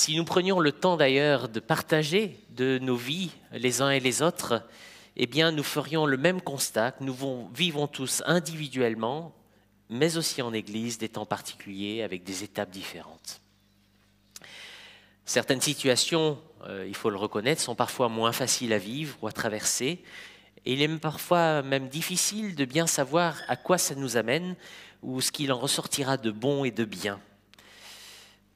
Si 0.00 0.16
nous 0.16 0.24
prenions 0.24 0.60
le 0.60 0.72
temps 0.72 0.96
d'ailleurs 0.96 1.50
de 1.50 1.60
partager 1.60 2.34
de 2.56 2.78
nos 2.78 2.96
vies 2.96 3.32
les 3.52 3.82
uns 3.82 3.90
et 3.90 4.00
les 4.00 4.22
autres, 4.22 4.66
eh 5.16 5.26
bien 5.26 5.52
nous 5.52 5.62
ferions 5.62 6.06
le 6.06 6.16
même 6.16 6.40
constat 6.40 6.92
que 6.92 7.04
nous 7.04 7.50
vivons 7.52 7.86
tous 7.86 8.22
individuellement, 8.24 9.34
mais 9.90 10.16
aussi 10.16 10.40
en 10.40 10.54
Église, 10.54 10.96
des 10.96 11.10
temps 11.10 11.26
particuliers 11.26 12.00
avec 12.00 12.24
des 12.24 12.44
étapes 12.44 12.70
différentes. 12.70 13.42
Certaines 15.26 15.60
situations, 15.60 16.40
euh, 16.66 16.86
il 16.88 16.96
faut 16.96 17.10
le 17.10 17.18
reconnaître, 17.18 17.60
sont 17.60 17.74
parfois 17.74 18.08
moins 18.08 18.32
faciles 18.32 18.72
à 18.72 18.78
vivre 18.78 19.18
ou 19.20 19.26
à 19.26 19.32
traverser, 19.32 20.02
et 20.64 20.72
il 20.72 20.80
est 20.80 20.98
parfois 20.98 21.60
même 21.60 21.88
difficile 21.90 22.54
de 22.54 22.64
bien 22.64 22.86
savoir 22.86 23.36
à 23.48 23.56
quoi 23.56 23.76
ça 23.76 23.94
nous 23.94 24.16
amène 24.16 24.56
ou 25.02 25.20
ce 25.20 25.30
qu'il 25.30 25.52
en 25.52 25.58
ressortira 25.58 26.16
de 26.16 26.30
bon 26.30 26.64
et 26.64 26.70
de 26.70 26.86
bien. 26.86 27.20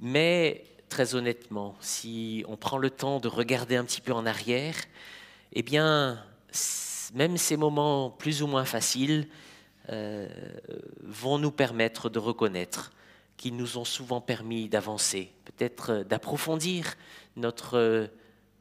Mais 0.01 0.65
très 0.95 1.17
honnêtement, 1.17 1.75
si 1.81 2.45
on 2.47 2.57
prend 2.57 2.79
le 2.79 2.89
temps 2.89 3.19
de 3.19 3.27
regarder 3.27 3.75
un 3.75 3.83
petit 3.85 4.01
peu 4.01 4.13
en 4.13 4.27
arrière, 4.27 4.77
eh 5.53 5.65
bien, 5.65 6.25
même 7.15 7.37
ces 7.37 7.57
moments 7.57 8.11
plus 8.11 8.45
ou 8.45 8.47
moins 8.47 8.65
faciles 8.65 9.27
euh, 9.89 10.29
vont 11.03 11.39
nous 11.39 11.51
permettre 11.51 12.11
de 12.11 12.21
reconnaître 12.21 12.93
qu'ils 13.37 13.57
nous 13.57 13.77
ont 13.77 13.85
souvent 13.85 14.21
permis 14.21 14.69
d'avancer, 14.69 15.33
peut-être 15.47 16.05
d'approfondir 16.05 16.95
notre 17.35 18.09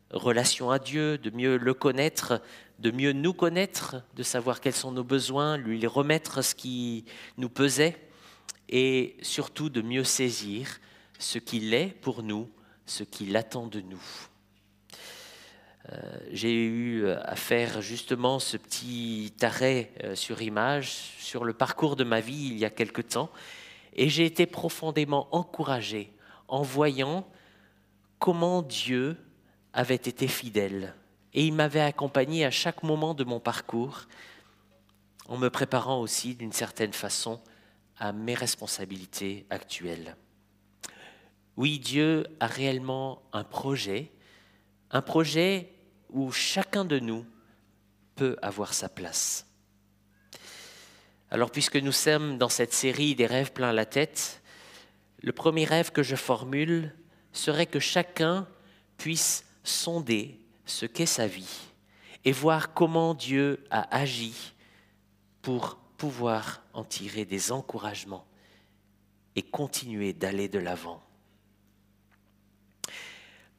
relation 0.09 0.71
à 0.71 0.79
Dieu, 0.79 1.19
de 1.19 1.29
mieux 1.29 1.57
le 1.57 1.75
connaître, 1.75 2.41
de 2.79 2.89
mieux 2.89 3.13
nous 3.13 3.33
connaître, 3.35 3.97
de 4.15 4.23
savoir 4.23 4.59
quels 4.59 4.73
sont 4.73 4.91
nos 4.91 5.03
besoins, 5.03 5.55
lui 5.55 5.85
remettre 5.85 6.43
ce 6.43 6.55
qui 6.55 7.05
nous 7.37 7.49
pesait, 7.49 7.95
et 8.69 9.17
surtout 9.21 9.69
de 9.69 9.83
mieux 9.83 10.03
saisir 10.03 10.79
ce 11.23 11.39
qu'il 11.39 11.73
est 11.73 11.87
pour 11.87 12.21
nous, 12.21 12.49
ce 12.85 13.03
qu'il 13.03 13.35
attend 13.37 13.67
de 13.67 13.79
nous. 13.81 14.03
Euh, 15.91 16.19
j'ai 16.31 16.53
eu 16.53 17.09
à 17.09 17.35
faire 17.35 17.81
justement 17.81 18.39
ce 18.39 18.57
petit 18.57 19.33
arrêt 19.41 19.91
euh, 20.03 20.15
sur 20.15 20.41
image 20.41 20.89
sur 21.19 21.43
le 21.43 21.53
parcours 21.53 21.95
de 21.95 22.03
ma 22.03 22.19
vie 22.19 22.47
il 22.51 22.57
y 22.57 22.65
a 22.65 22.69
quelque 22.69 23.01
temps, 23.01 23.29
et 23.93 24.09
j'ai 24.09 24.25
été 24.25 24.45
profondément 24.45 25.27
encouragé 25.31 26.13
en 26.47 26.61
voyant 26.61 27.27
comment 28.19 28.61
Dieu 28.61 29.17
avait 29.73 29.95
été 29.95 30.27
fidèle. 30.27 30.93
Et 31.33 31.45
il 31.45 31.53
m'avait 31.53 31.81
accompagné 31.81 32.45
à 32.45 32.51
chaque 32.51 32.83
moment 32.83 33.13
de 33.13 33.23
mon 33.23 33.39
parcours, 33.39 34.07
en 35.27 35.37
me 35.37 35.49
préparant 35.49 35.99
aussi 35.99 36.35
d'une 36.35 36.51
certaine 36.51 36.93
façon 36.93 37.41
à 37.97 38.11
mes 38.11 38.35
responsabilités 38.35 39.45
actuelles. 39.49 40.15
Oui, 41.55 41.79
Dieu 41.79 42.25
a 42.39 42.47
réellement 42.47 43.21
un 43.31 43.43
projet, 43.43 44.11
un 44.91 45.01
projet 45.01 45.69
où 46.09 46.31
chacun 46.31 46.85
de 46.85 46.99
nous 46.99 47.25
peut 48.15 48.37
avoir 48.41 48.73
sa 48.73 48.89
place. 48.89 49.45
Alors 51.29 51.51
puisque 51.51 51.77
nous 51.77 51.91
sommes 51.91 52.37
dans 52.37 52.49
cette 52.49 52.73
série 52.73 53.15
des 53.15 53.25
rêves 53.25 53.53
plein 53.53 53.73
la 53.73 53.85
tête, 53.85 54.41
le 55.21 55.31
premier 55.31 55.65
rêve 55.65 55.91
que 55.91 56.03
je 56.03 56.15
formule 56.15 56.93
serait 57.31 57.65
que 57.65 57.79
chacun 57.79 58.47
puisse 58.97 59.43
sonder 59.63 60.39
ce 60.65 60.85
qu'est 60.85 61.07
sa 61.07 61.27
vie 61.27 61.61
et 62.25 62.31
voir 62.31 62.73
comment 62.73 63.13
Dieu 63.13 63.63
a 63.71 63.95
agi 63.95 64.53
pour 65.41 65.77
pouvoir 65.97 66.61
en 66.73 66.83
tirer 66.83 67.25
des 67.25 67.51
encouragements 67.51 68.25
et 69.35 69.41
continuer 69.41 70.13
d'aller 70.13 70.47
de 70.47 70.59
l'avant. 70.59 71.01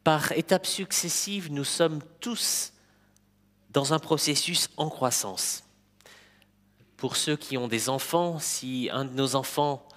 Par 0.04 0.32
étapes 0.32 0.66
successives, 0.66 1.50
nous 1.50 1.64
sommes 1.64 2.00
tous 2.20 2.74
dans 3.70 3.94
un 3.94 3.98
processus 3.98 4.68
en 4.76 4.90
croissance. 4.90 5.64
Pour 6.98 7.16
ceux 7.16 7.36
qui 7.36 7.56
ont 7.56 7.68
des 7.68 7.88
enfants, 7.88 8.38
si 8.38 8.90
un 8.92 9.06
de 9.06 9.14
nos 9.14 9.34
enfants 9.34 9.88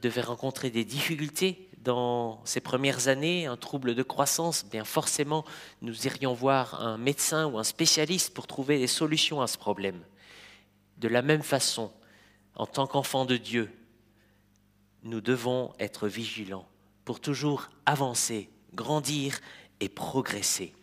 devait 0.00 0.22
rencontrer 0.22 0.70
des 0.70 0.86
difficultés 0.86 1.68
dans 1.84 2.40
ces 2.46 2.60
premières 2.60 3.08
années, 3.08 3.46
un 3.46 3.58
trouble 3.58 3.94
de 3.94 4.02
croissance, 4.02 4.64
bien 4.64 4.84
forcément, 4.84 5.44
nous 5.82 6.06
irions 6.06 6.32
voir 6.32 6.80
un 6.80 6.96
médecin 6.96 7.46
ou 7.46 7.58
un 7.58 7.64
spécialiste 7.64 8.32
pour 8.32 8.46
trouver 8.46 8.78
des 8.78 8.86
solutions 8.86 9.42
à 9.42 9.46
ce 9.46 9.58
problème. 9.58 10.00
De 10.96 11.08
la 11.08 11.20
même 11.20 11.42
façon, 11.42 11.92
en 12.54 12.66
tant 12.66 12.86
qu'enfants 12.86 13.26
de 13.26 13.36
Dieu, 13.36 13.70
nous 15.02 15.20
devons 15.20 15.74
être 15.78 16.08
vigilants 16.08 16.66
pour 17.04 17.20
toujours 17.20 17.68
avancer, 17.86 18.50
grandir 18.74 19.40
et 19.80 19.88
progresser. 19.88 20.74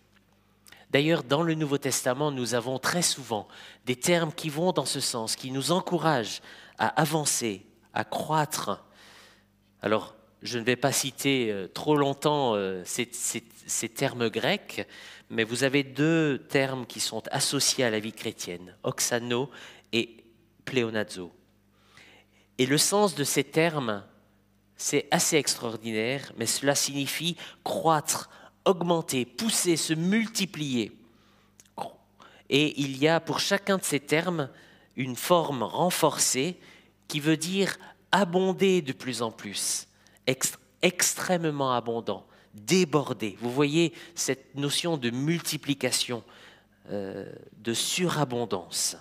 D'ailleurs, 0.92 1.24
dans 1.24 1.42
le 1.42 1.56
Nouveau 1.56 1.78
Testament, 1.78 2.32
nous 2.32 2.54
avons 2.54 2.80
très 2.80 3.02
souvent 3.02 3.48
des 3.86 3.96
termes 3.96 4.32
qui 4.32 4.50
vont 4.50 4.72
dans 4.72 4.86
ce 4.86 5.00
sens, 5.00 5.36
qui 5.36 5.52
nous 5.52 5.72
encouragent 5.72 6.42
à 6.78 6.88
avancer, 6.88 7.66
à 7.94 8.04
croître. 8.04 8.86
Alors, 9.82 10.16
je 10.42 10.60
ne 10.60 10.64
vais 10.64 10.76
pas 10.76 10.92
citer 10.92 11.52
euh, 11.52 11.68
trop 11.68 11.96
longtemps 11.96 12.56
euh, 12.56 12.84
ces, 12.86 13.90
termes 13.90 14.30
grecs, 14.30 14.88
mais 15.30 15.44
vous 15.44 15.64
avez 15.64 15.84
deux 15.84 16.46
termes 16.50 16.86
qui 16.86 17.00
sont 17.00 17.24
associés 17.32 17.84
à 17.84 17.90
la 17.90 18.00
vie 18.00 18.14
chrétienne, 18.14 18.76
oxano 18.84 19.50
et 19.92 20.24
pléonazo. 20.66 21.32
Et 22.58 22.66
le 22.66 22.78
sens 22.78 23.16
de 23.16 23.24
ces 23.24 23.44
termes, 23.44 24.04
c'est 24.78 25.08
assez 25.12 25.38
extraordinaire, 25.38 26.32
mais 26.38 26.46
cela 26.46 26.76
signifie 26.76 27.38
croître, 27.64 28.30
augmenter, 28.66 29.26
pousser, 29.26 29.78
se 29.78 29.94
multiplier. 29.94 30.92
Et 32.50 32.80
il 32.80 32.98
y 32.98 33.08
a 33.08 33.20
pour 33.20 33.40
chacun 33.40 33.78
de 33.78 33.84
ces 33.84 34.00
termes 34.00 34.50
une 34.96 35.16
forme 35.16 35.64
renforcée 35.64 36.58
qui 37.08 37.20
veut 37.20 37.38
dire 37.38 37.78
abonder 38.12 38.82
de 38.82 38.94
plus 38.94 39.22
en 39.22 39.32
plus 39.32 39.88
extrêmement 40.82 41.74
abondant, 41.74 42.26
débordé. 42.54 43.38
Vous 43.42 43.52
voyez 43.52 43.94
cette 44.14 44.56
notion 44.56 44.98
de 44.98 45.10
multiplication, 45.10 46.24
euh, 46.92 47.26
de 47.58 47.74
surabondance. 47.74 48.96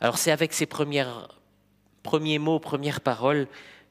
Alors 0.00 0.18
c'est 0.18 0.30
avec 0.30 0.52
ces 0.52 0.66
premiers 0.66 2.38
mots, 2.38 2.58
premières 2.58 3.00
paroles 3.00 3.48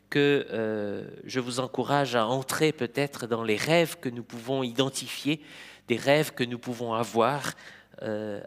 que 0.09 0.47
euh, 0.49 1.07
je 1.23 1.39
vous 1.39 1.59
encourage 1.59 2.15
à 2.15 2.25
entrer 2.25 2.71
peut-être 2.71 3.27
dans 3.27 3.43
les 3.43 3.55
rêves 3.55 3.97
que 3.99 4.09
nous 4.09 4.23
pouvons 4.23 4.63
identifier, 4.63 5.41
des 5.87 5.97
rêves 5.97 6.33
que 6.33 6.43
nous 6.43 6.59
pouvons 6.59 6.93
avoir 6.93 7.53
euh, 8.01 8.41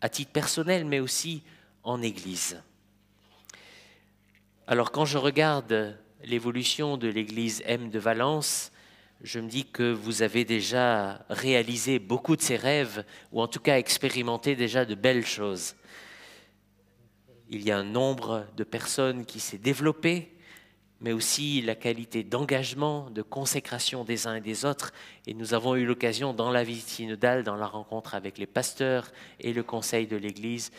à 0.00 0.08
titre 0.08 0.32
personnel, 0.32 0.84
mais 0.84 1.00
aussi 1.00 1.42
en 1.82 2.02
Église. 2.02 2.60
Alors 4.66 4.90
quand 4.92 5.04
je 5.04 5.18
regarde 5.18 5.96
l'évolution 6.24 6.96
de 6.96 7.08
l'église 7.08 7.62
M 7.66 7.90
de 7.90 7.98
Valence, 7.98 8.72
je 9.22 9.40
me 9.40 9.48
dis 9.48 9.64
que 9.64 9.92
vous 9.92 10.22
avez 10.22 10.44
déjà 10.44 11.24
réalisé 11.30 11.98
beaucoup 11.98 12.36
de 12.36 12.42
ces 12.42 12.56
rêves, 12.56 13.04
ou 13.32 13.40
en 13.40 13.48
tout 13.48 13.60
cas 13.60 13.78
expérimenté 13.78 14.56
déjà 14.56 14.84
de 14.84 14.94
belles 14.94 15.26
choses. 15.26 15.74
Il 17.48 17.62
y 17.62 17.70
a 17.70 17.78
un 17.78 17.84
nombre 17.84 18.46
de 18.56 18.64
personnes 18.64 19.24
qui 19.24 19.40
s'est 19.40 19.58
développé, 19.58 20.33
mais 21.04 21.12
aussi 21.12 21.62
la 21.62 21.76
qualité 21.76 22.24
d'engagement, 22.24 23.10
de 23.10 23.22
consécration 23.22 24.02
des 24.02 24.26
uns 24.26 24.34
et 24.34 24.40
des 24.40 24.64
autres. 24.64 24.92
Et 25.28 25.34
nous 25.34 25.54
avons 25.54 25.76
eu 25.76 25.84
l'occasion, 25.84 26.34
dans 26.34 26.50
la 26.50 26.64
visite 26.64 26.88
synodale, 26.88 27.44
dans 27.44 27.54
la 27.54 27.68
rencontre 27.68 28.16
avec 28.16 28.38
les 28.38 28.46
pasteurs 28.46 29.12
et 29.38 29.52
le 29.52 29.62
conseil 29.62 30.08
de 30.08 30.16
l'Église, 30.16 30.72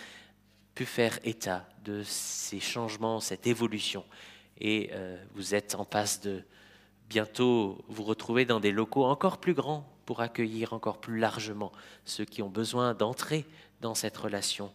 pu 0.74 0.86
faire 0.86 1.20
état 1.24 1.70
de 1.86 2.02
ces 2.04 2.60
changements, 2.60 3.22
cette 3.22 3.48
évolution 3.48 4.04
et 4.60 4.90
euh, 4.94 5.18
vous 5.34 5.56
êtes 5.56 5.76
en 5.76 5.86
passe 5.86 6.22
de 6.22 6.44
bientôt 7.10 7.84
vous 7.88 8.04
retrouver 8.04 8.46
dans 8.46 8.60
des 8.60 8.72
locaux 8.72 9.06
encore 9.06 9.38
plus 9.38 9.54
grands 9.54 9.88
pour 10.06 10.22
accueillir 10.22 10.74
encore 10.74 11.00
plus 11.00 11.20
largement 11.20 11.72
ceux 12.06 12.26
qui 12.26 12.42
ont 12.42 12.50
besoin 12.50 12.94
d'entrer 12.94 13.46
dans 13.82 13.96
cette 13.96 14.18
relation, 14.18 14.72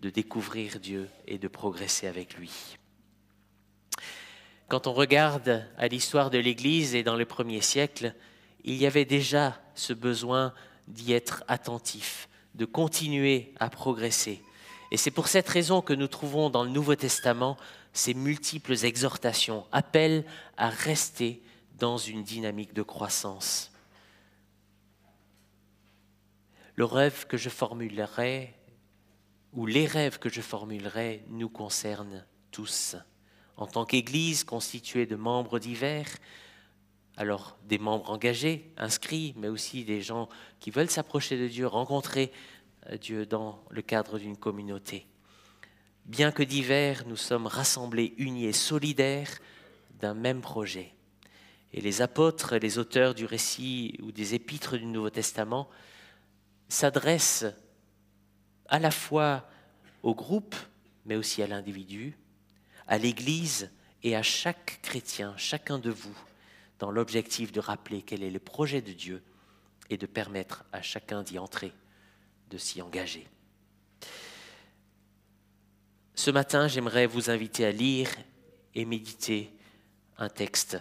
de 0.00 0.10
découvrir 0.10 0.80
Dieu 0.80 1.08
et 1.26 1.38
de 1.38 1.48
progresser 1.48 2.06
avec 2.06 2.34
lui. 2.34 2.78
Quand 4.70 4.86
on 4.86 4.92
regarde 4.92 5.66
à 5.78 5.88
l'histoire 5.88 6.30
de 6.30 6.38
l'Église 6.38 6.94
et 6.94 7.02
dans 7.02 7.16
les 7.16 7.24
premiers 7.24 7.60
siècles, 7.60 8.14
il 8.62 8.76
y 8.76 8.86
avait 8.86 9.04
déjà 9.04 9.60
ce 9.74 9.92
besoin 9.92 10.54
d'y 10.86 11.12
être 11.12 11.42
attentif, 11.48 12.28
de 12.54 12.66
continuer 12.66 13.52
à 13.58 13.68
progresser. 13.68 14.40
Et 14.92 14.96
c'est 14.96 15.10
pour 15.10 15.26
cette 15.26 15.48
raison 15.48 15.82
que 15.82 15.92
nous 15.92 16.06
trouvons 16.06 16.50
dans 16.50 16.62
le 16.62 16.70
Nouveau 16.70 16.94
Testament 16.94 17.56
ces 17.92 18.14
multiples 18.14 18.84
exhortations 18.84 19.66
appellent 19.72 20.24
à 20.56 20.68
rester 20.68 21.42
dans 21.80 21.98
une 21.98 22.22
dynamique 22.22 22.72
de 22.72 22.82
croissance. 22.82 23.72
Le 26.76 26.84
rêve 26.84 27.26
que 27.26 27.36
je 27.36 27.48
formulerai, 27.48 28.54
ou 29.52 29.66
les 29.66 29.86
rêves 29.86 30.20
que 30.20 30.28
je 30.28 30.40
formulerai, 30.40 31.24
nous 31.28 31.48
concernent 31.48 32.24
tous. 32.52 32.94
En 33.60 33.66
tant 33.66 33.84
qu'Église 33.84 34.42
constituée 34.42 35.04
de 35.04 35.16
membres 35.16 35.58
divers, 35.58 36.08
alors 37.18 37.58
des 37.66 37.76
membres 37.76 38.08
engagés, 38.08 38.72
inscrits, 38.78 39.34
mais 39.36 39.48
aussi 39.48 39.84
des 39.84 40.00
gens 40.00 40.30
qui 40.60 40.70
veulent 40.70 40.88
s'approcher 40.88 41.38
de 41.38 41.46
Dieu, 41.46 41.66
rencontrer 41.66 42.32
euh, 42.88 42.96
Dieu 42.96 43.26
dans 43.26 43.62
le 43.68 43.82
cadre 43.82 44.18
d'une 44.18 44.38
communauté. 44.38 45.06
Bien 46.06 46.32
que 46.32 46.42
divers, 46.42 47.06
nous 47.06 47.16
sommes 47.16 47.46
rassemblés, 47.46 48.14
unis 48.16 48.46
et 48.46 48.54
solidaires 48.54 49.38
d'un 50.00 50.14
même 50.14 50.40
projet. 50.40 50.94
Et 51.74 51.82
les 51.82 52.00
apôtres, 52.00 52.56
les 52.56 52.78
auteurs 52.78 53.14
du 53.14 53.26
récit 53.26 53.98
ou 54.00 54.10
des 54.10 54.34
épîtres 54.34 54.78
du 54.78 54.86
Nouveau 54.86 55.10
Testament 55.10 55.68
s'adressent 56.70 57.44
à 58.68 58.78
la 58.78 58.90
fois 58.90 59.46
au 60.02 60.14
groupe, 60.14 60.56
mais 61.04 61.16
aussi 61.16 61.42
à 61.42 61.46
l'individu, 61.46 62.16
à 62.90 62.98
l'Église 62.98 63.70
et 64.02 64.16
à 64.16 64.22
chaque 64.22 64.80
chrétien, 64.82 65.32
chacun 65.36 65.78
de 65.78 65.90
vous, 65.90 66.16
dans 66.80 66.90
l'objectif 66.90 67.52
de 67.52 67.60
rappeler 67.60 68.02
quel 68.02 68.24
est 68.24 68.30
le 68.30 68.40
projet 68.40 68.82
de 68.82 68.92
Dieu 68.92 69.22
et 69.90 69.96
de 69.96 70.06
permettre 70.06 70.64
à 70.72 70.82
chacun 70.82 71.22
d'y 71.22 71.38
entrer, 71.38 71.72
de 72.50 72.58
s'y 72.58 72.82
engager. 72.82 73.28
Ce 76.16 76.32
matin, 76.32 76.66
j'aimerais 76.66 77.06
vous 77.06 77.30
inviter 77.30 77.64
à 77.64 77.70
lire 77.70 78.10
et 78.74 78.84
méditer 78.84 79.56
un 80.18 80.28
texte 80.28 80.76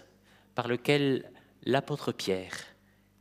par 0.55 0.67
lequel 0.67 1.31
l'apôtre 1.63 2.11
Pierre 2.11 2.57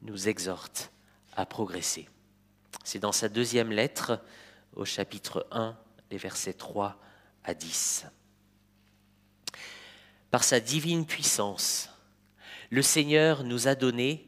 nous 0.00 0.28
exhorte 0.28 0.90
à 1.36 1.44
progresser. 1.44 2.08
C'est 2.84 2.98
dans 3.00 3.12
sa 3.12 3.28
deuxième 3.28 3.70
lettre 3.70 4.18
au 4.74 4.86
chapitre 4.86 5.46
1, 5.50 5.76
les 6.10 6.16
versets 6.16 6.54
3 6.54 6.98
à 7.44 7.52
10. 7.52 8.06
Par 10.30 10.44
sa 10.44 10.60
divine 10.60 11.06
puissance, 11.06 11.88
le 12.70 12.82
Seigneur 12.82 13.44
nous 13.44 13.66
a 13.66 13.74
donné 13.74 14.26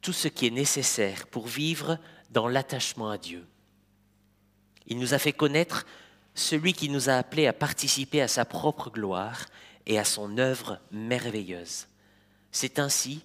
tout 0.00 0.12
ce 0.12 0.28
qui 0.28 0.46
est 0.46 0.50
nécessaire 0.50 1.26
pour 1.26 1.46
vivre 1.46 1.98
dans 2.30 2.48
l'attachement 2.48 3.10
à 3.10 3.18
Dieu. 3.18 3.46
Il 4.86 4.98
nous 4.98 5.12
a 5.12 5.18
fait 5.18 5.32
connaître 5.32 5.84
celui 6.34 6.72
qui 6.72 6.88
nous 6.88 7.10
a 7.10 7.14
appelés 7.14 7.46
à 7.46 7.52
participer 7.52 8.22
à 8.22 8.28
sa 8.28 8.44
propre 8.44 8.90
gloire 8.90 9.44
et 9.86 9.98
à 9.98 10.04
son 10.04 10.38
œuvre 10.38 10.78
merveilleuse. 10.90 11.88
C'est 12.52 12.78
ainsi 12.78 13.22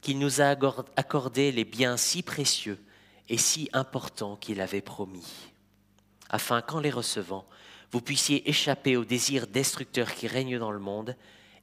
qu'il 0.00 0.18
nous 0.18 0.40
a 0.40 0.56
accordé 0.96 1.52
les 1.52 1.64
biens 1.64 1.96
si 1.96 2.22
précieux 2.22 2.78
et 3.28 3.38
si 3.38 3.68
importants 3.72 4.36
qu'il 4.36 4.60
avait 4.60 4.80
promis, 4.80 5.26
afin 6.28 6.60
qu'en 6.60 6.80
les 6.80 6.90
recevant, 6.90 7.46
vous 7.92 8.00
puissiez 8.00 8.48
échapper 8.48 8.96
aux 8.96 9.04
désirs 9.04 9.46
destructeurs 9.46 10.14
qui 10.14 10.26
règnent 10.26 10.58
dans 10.58 10.72
le 10.72 10.78
monde 10.78 11.14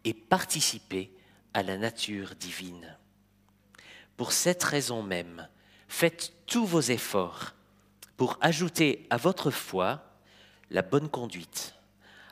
et 0.03 0.13
participer 0.13 1.11
à 1.53 1.63
la 1.63 1.77
nature 1.77 2.35
divine. 2.35 2.97
Pour 4.17 4.31
cette 4.31 4.63
raison 4.63 5.03
même, 5.03 5.47
faites 5.87 6.33
tous 6.45 6.65
vos 6.65 6.81
efforts 6.81 7.53
pour 8.17 8.37
ajouter 8.41 9.07
à 9.09 9.17
votre 9.17 9.51
foi 9.51 10.03
la 10.69 10.81
bonne 10.81 11.09
conduite, 11.09 11.75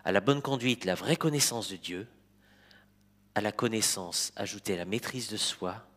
à 0.03 0.11
la 0.11 0.21
bonne 0.21 0.41
conduite 0.41 0.85
la 0.85 0.95
vraie 0.95 1.15
connaissance 1.15 1.69
de 1.69 1.77
Dieu, 1.77 2.07
à 3.35 3.41
la 3.41 3.51
connaissance 3.51 4.31
ajouter 4.35 4.75
la 4.75 4.85
maîtrise 4.85 5.29
de 5.29 5.37
soi, 5.37 5.87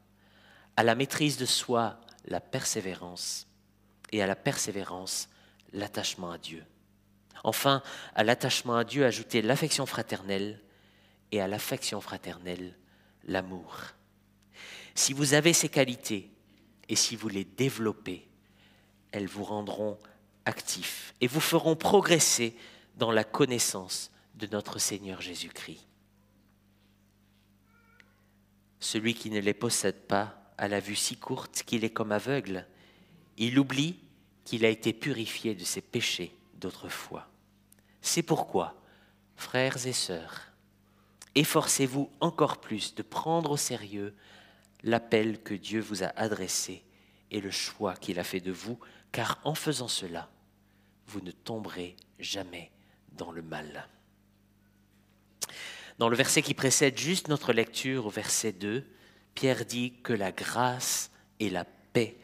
à 0.77 0.83
la 0.83 0.95
maîtrise 0.95 1.37
de 1.37 1.47
soi 1.47 2.01
la 2.27 2.41
persévérance, 2.41 3.47
et 4.13 4.23
à 4.23 4.27
la 4.27 4.37
persévérance 4.37 5.29
l'attachement 5.73 6.33
à 6.33 6.39
Dieu. 6.39 6.65
Enfin, 7.45 7.83
à 8.15 8.25
l'attachement 8.25 8.77
à 8.77 8.85
Dieu 8.85 9.05
ajouter 9.05 9.43
l'affection 9.43 9.87
fraternelle, 9.87 10.61
et 11.33 11.41
à 11.41 11.49
l'affection 11.49 12.01
fraternelle 12.01 12.77
l'amour. 13.25 13.83
Si 14.95 15.13
vous 15.13 15.35
avez 15.35 15.53
ces 15.53 15.69
qualités 15.69 16.31
et 16.89 16.97
si 16.97 17.17
vous 17.17 17.29
les 17.29 17.45
développez, 17.45 18.29
elles 19.13 19.29
vous 19.29 19.45
rendront 19.45 19.99
actifs 20.45 21.15
et 21.21 21.27
vous 21.27 21.41
feront 21.41 21.77
progresser 21.77 22.57
dans 22.97 23.11
la 23.13 23.25
connaissance 23.25 24.11
de 24.35 24.47
notre 24.47 24.79
Seigneur 24.79 25.21
Jésus-Christ. 25.21 25.87
Celui 28.81 29.15
qui 29.15 29.31
ne 29.31 29.41
les 29.41 29.55
possède 29.55 30.07
pas 30.07 30.53
a 30.57 30.69
la 30.69 30.81
vue 30.81 30.97
si 30.97 31.17
courte 31.17 31.63
qu'il 31.65 31.85
est 31.85 31.91
comme 31.91 32.13
aveugle. 32.13 32.67
Il 33.37 33.59
oublie 33.59 33.99
qu'il 34.45 34.65
a 34.65 34.69
été 34.69 34.93
purifié 34.93 35.55
de 35.55 35.65
ses 35.65 35.83
péchés 35.83 36.37
d'autrefois. 36.55 37.29
C'est 38.03 38.23
pourquoi, 38.23 38.75
frères 39.37 39.87
et 39.87 39.93
sœurs, 39.93 40.50
efforcez-vous 41.35 42.11
encore 42.21 42.61
plus 42.61 42.95
de 42.95 43.03
prendre 43.03 43.53
au 43.53 43.57
sérieux 43.57 44.15
l'appel 44.83 45.43
que 45.43 45.55
Dieu 45.55 45.81
vous 45.81 46.03
a 46.03 46.09
adressé 46.17 46.83
et 47.31 47.41
le 47.41 47.51
choix 47.51 47.95
qu'il 47.95 48.19
a 48.19 48.25
fait 48.25 48.41
de 48.41 48.53
vous, 48.53 48.79
car 49.13 49.41
en 49.45 49.55
faisant 49.55 49.89
cela, 49.89 50.29
vous 51.07 51.21
ne 51.21 51.31
tomberez 51.31 51.97
jamais 52.19 52.71
dans 53.13 53.33
le 53.33 53.43
mal. 53.43 53.89
Dans 55.99 56.09
le 56.09 56.17
verset 56.17 56.43
qui 56.43 56.55
précède 56.55 56.99
juste 56.99 57.29
notre 57.29 57.53
lecture, 57.53 58.07
au 58.07 58.11
verset 58.11 58.53
2, 58.53 58.85
Pierre 59.35 59.65
dit 59.65 59.93
que 60.03 60.13
la 60.13 60.33
grâce 60.33 61.11
et 61.39 61.51
la 61.51 61.65
paix 61.65 62.17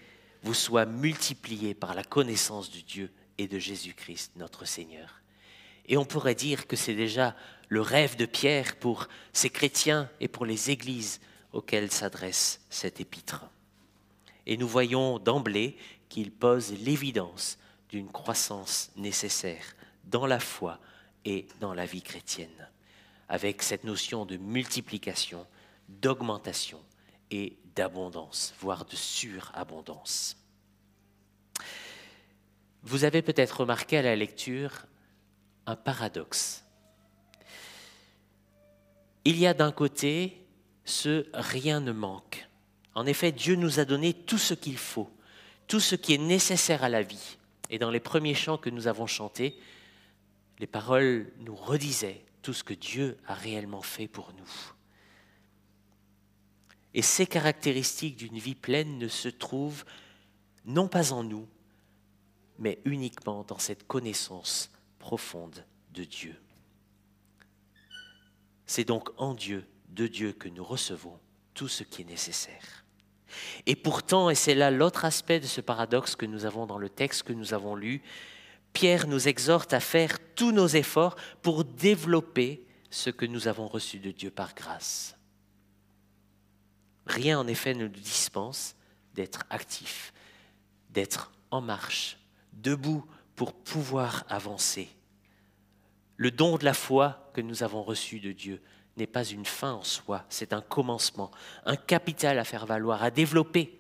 vous 0.42 0.54
soient 0.54 0.86
multipliées 0.86 1.74
par 1.74 1.94
la 1.94 2.04
connaissance 2.04 2.70
de 2.70 2.80
Dieu 2.80 3.12
et 3.38 3.48
de 3.48 3.58
Jésus-Christ, 3.58 4.32
notre 4.36 4.64
Seigneur. 4.64 5.20
Et 5.86 5.96
on 5.96 6.04
pourrait 6.04 6.34
dire 6.34 6.66
que 6.66 6.76
c'est 6.76 6.94
déjà 6.94 7.36
le 7.68 7.80
rêve 7.80 8.16
de 8.16 8.26
Pierre 8.26 8.76
pour 8.76 9.08
ces 9.32 9.50
chrétiens 9.50 10.10
et 10.20 10.28
pour 10.28 10.46
les 10.46 10.70
églises 10.70 11.20
auxquelles 11.52 11.90
s'adresse 11.90 12.60
cet 12.70 13.00
épître. 13.00 13.46
Et 14.46 14.56
nous 14.56 14.68
voyons 14.68 15.18
d'emblée 15.18 15.76
qu'il 16.08 16.30
pose 16.30 16.72
l'évidence 16.72 17.58
d'une 17.88 18.10
croissance 18.10 18.90
nécessaire 18.96 19.74
dans 20.04 20.26
la 20.26 20.40
foi 20.40 20.78
et 21.24 21.46
dans 21.60 21.74
la 21.74 21.86
vie 21.86 22.02
chrétienne, 22.02 22.68
avec 23.28 23.62
cette 23.62 23.84
notion 23.84 24.24
de 24.24 24.36
multiplication, 24.36 25.46
d'augmentation 25.88 26.80
et 27.30 27.56
d'abondance, 27.74 28.54
voire 28.60 28.84
de 28.84 28.94
surabondance. 28.94 30.36
Vous 32.82 33.02
avez 33.02 33.22
peut-être 33.22 33.60
remarqué 33.60 33.98
à 33.98 34.02
la 34.02 34.14
lecture 34.14 34.86
un 35.66 35.74
paradoxe. 35.74 36.65
Il 39.26 39.38
y 39.38 39.48
a 39.48 39.54
d'un 39.54 39.72
côté 39.72 40.46
ce 40.84 41.26
rien 41.34 41.80
ne 41.80 41.90
manque. 41.90 42.48
En 42.94 43.06
effet, 43.06 43.32
Dieu 43.32 43.56
nous 43.56 43.80
a 43.80 43.84
donné 43.84 44.14
tout 44.14 44.38
ce 44.38 44.54
qu'il 44.54 44.78
faut, 44.78 45.10
tout 45.66 45.80
ce 45.80 45.96
qui 45.96 46.14
est 46.14 46.18
nécessaire 46.18 46.84
à 46.84 46.88
la 46.88 47.02
vie. 47.02 47.36
Et 47.68 47.80
dans 47.80 47.90
les 47.90 47.98
premiers 47.98 48.36
chants 48.36 48.56
que 48.56 48.70
nous 48.70 48.86
avons 48.86 49.08
chantés, 49.08 49.58
les 50.60 50.68
paroles 50.68 51.32
nous 51.40 51.56
redisaient 51.56 52.24
tout 52.40 52.52
ce 52.52 52.62
que 52.62 52.72
Dieu 52.72 53.16
a 53.26 53.34
réellement 53.34 53.82
fait 53.82 54.06
pour 54.06 54.32
nous. 54.38 54.72
Et 56.94 57.02
ces 57.02 57.26
caractéristiques 57.26 58.16
d'une 58.16 58.38
vie 58.38 58.54
pleine 58.54 58.96
ne 58.96 59.08
se 59.08 59.28
trouvent 59.28 59.84
non 60.66 60.86
pas 60.86 61.12
en 61.12 61.24
nous, 61.24 61.48
mais 62.60 62.78
uniquement 62.84 63.42
dans 63.42 63.58
cette 63.58 63.88
connaissance 63.88 64.70
profonde 65.00 65.64
de 65.94 66.04
Dieu. 66.04 66.40
C'est 68.66 68.84
donc 68.84 69.08
en 69.16 69.34
Dieu, 69.34 69.64
de 69.88 70.06
Dieu, 70.06 70.32
que 70.32 70.48
nous 70.48 70.64
recevons 70.64 71.18
tout 71.54 71.68
ce 71.68 71.82
qui 71.82 72.02
est 72.02 72.06
nécessaire. 72.06 72.84
Et 73.66 73.76
pourtant, 73.76 74.30
et 74.30 74.34
c'est 74.34 74.54
là 74.54 74.70
l'autre 74.70 75.04
aspect 75.04 75.40
de 75.40 75.46
ce 75.46 75.60
paradoxe 75.60 76.16
que 76.16 76.26
nous 76.26 76.44
avons 76.44 76.66
dans 76.66 76.78
le 76.78 76.88
texte 76.88 77.22
que 77.24 77.32
nous 77.32 77.54
avons 77.54 77.74
lu, 77.74 78.02
Pierre 78.72 79.06
nous 79.06 79.28
exhorte 79.28 79.72
à 79.72 79.80
faire 79.80 80.18
tous 80.34 80.52
nos 80.52 80.66
efforts 80.66 81.16
pour 81.42 81.64
développer 81.64 82.66
ce 82.90 83.10
que 83.10 83.26
nous 83.26 83.48
avons 83.48 83.68
reçu 83.68 83.98
de 83.98 84.10
Dieu 84.10 84.30
par 84.30 84.54
grâce. 84.54 85.16
Rien 87.06 87.38
en 87.38 87.46
effet 87.46 87.74
ne 87.74 87.86
nous 87.86 87.88
dispense 87.88 88.74
d'être 89.14 89.44
actifs, 89.50 90.12
d'être 90.90 91.32
en 91.50 91.60
marche, 91.60 92.18
debout 92.52 93.04
pour 93.34 93.54
pouvoir 93.54 94.24
avancer. 94.28 94.88
Le 96.16 96.30
don 96.30 96.56
de 96.56 96.64
la 96.64 96.74
foi 96.74 97.30
que 97.34 97.40
nous 97.40 97.62
avons 97.62 97.82
reçu 97.82 98.20
de 98.20 98.32
Dieu 98.32 98.62
n'est 98.96 99.06
pas 99.06 99.24
une 99.24 99.44
fin 99.44 99.72
en 99.72 99.82
soi, 99.82 100.24
c'est 100.30 100.54
un 100.54 100.62
commencement, 100.62 101.30
un 101.66 101.76
capital 101.76 102.38
à 102.38 102.44
faire 102.44 102.64
valoir, 102.64 103.02
à 103.02 103.10
développer. 103.10 103.78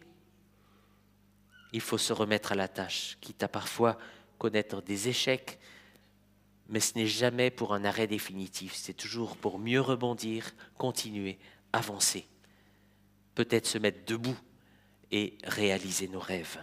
Il 1.72 1.80
faut 1.80 1.98
se 1.98 2.12
remettre 2.12 2.52
à 2.52 2.54
la 2.54 2.68
tâche, 2.68 3.16
quitte 3.20 3.42
à 3.42 3.48
parfois 3.48 3.96
connaître 4.38 4.82
des 4.82 5.08
échecs, 5.08 5.58
mais 6.68 6.80
ce 6.80 6.94
n'est 6.96 7.06
jamais 7.06 7.50
pour 7.50 7.72
un 7.72 7.84
arrêt 7.84 8.06
définitif, 8.06 8.74
c'est 8.74 8.92
toujours 8.94 9.36
pour 9.36 9.58
mieux 9.58 9.80
rebondir, 9.80 10.52
continuer, 10.76 11.38
avancer, 11.72 12.26
peut-être 13.34 13.66
se 13.66 13.78
mettre 13.78 14.04
debout 14.04 14.38
et 15.10 15.38
réaliser 15.44 16.08
nos 16.08 16.20
rêves. 16.20 16.62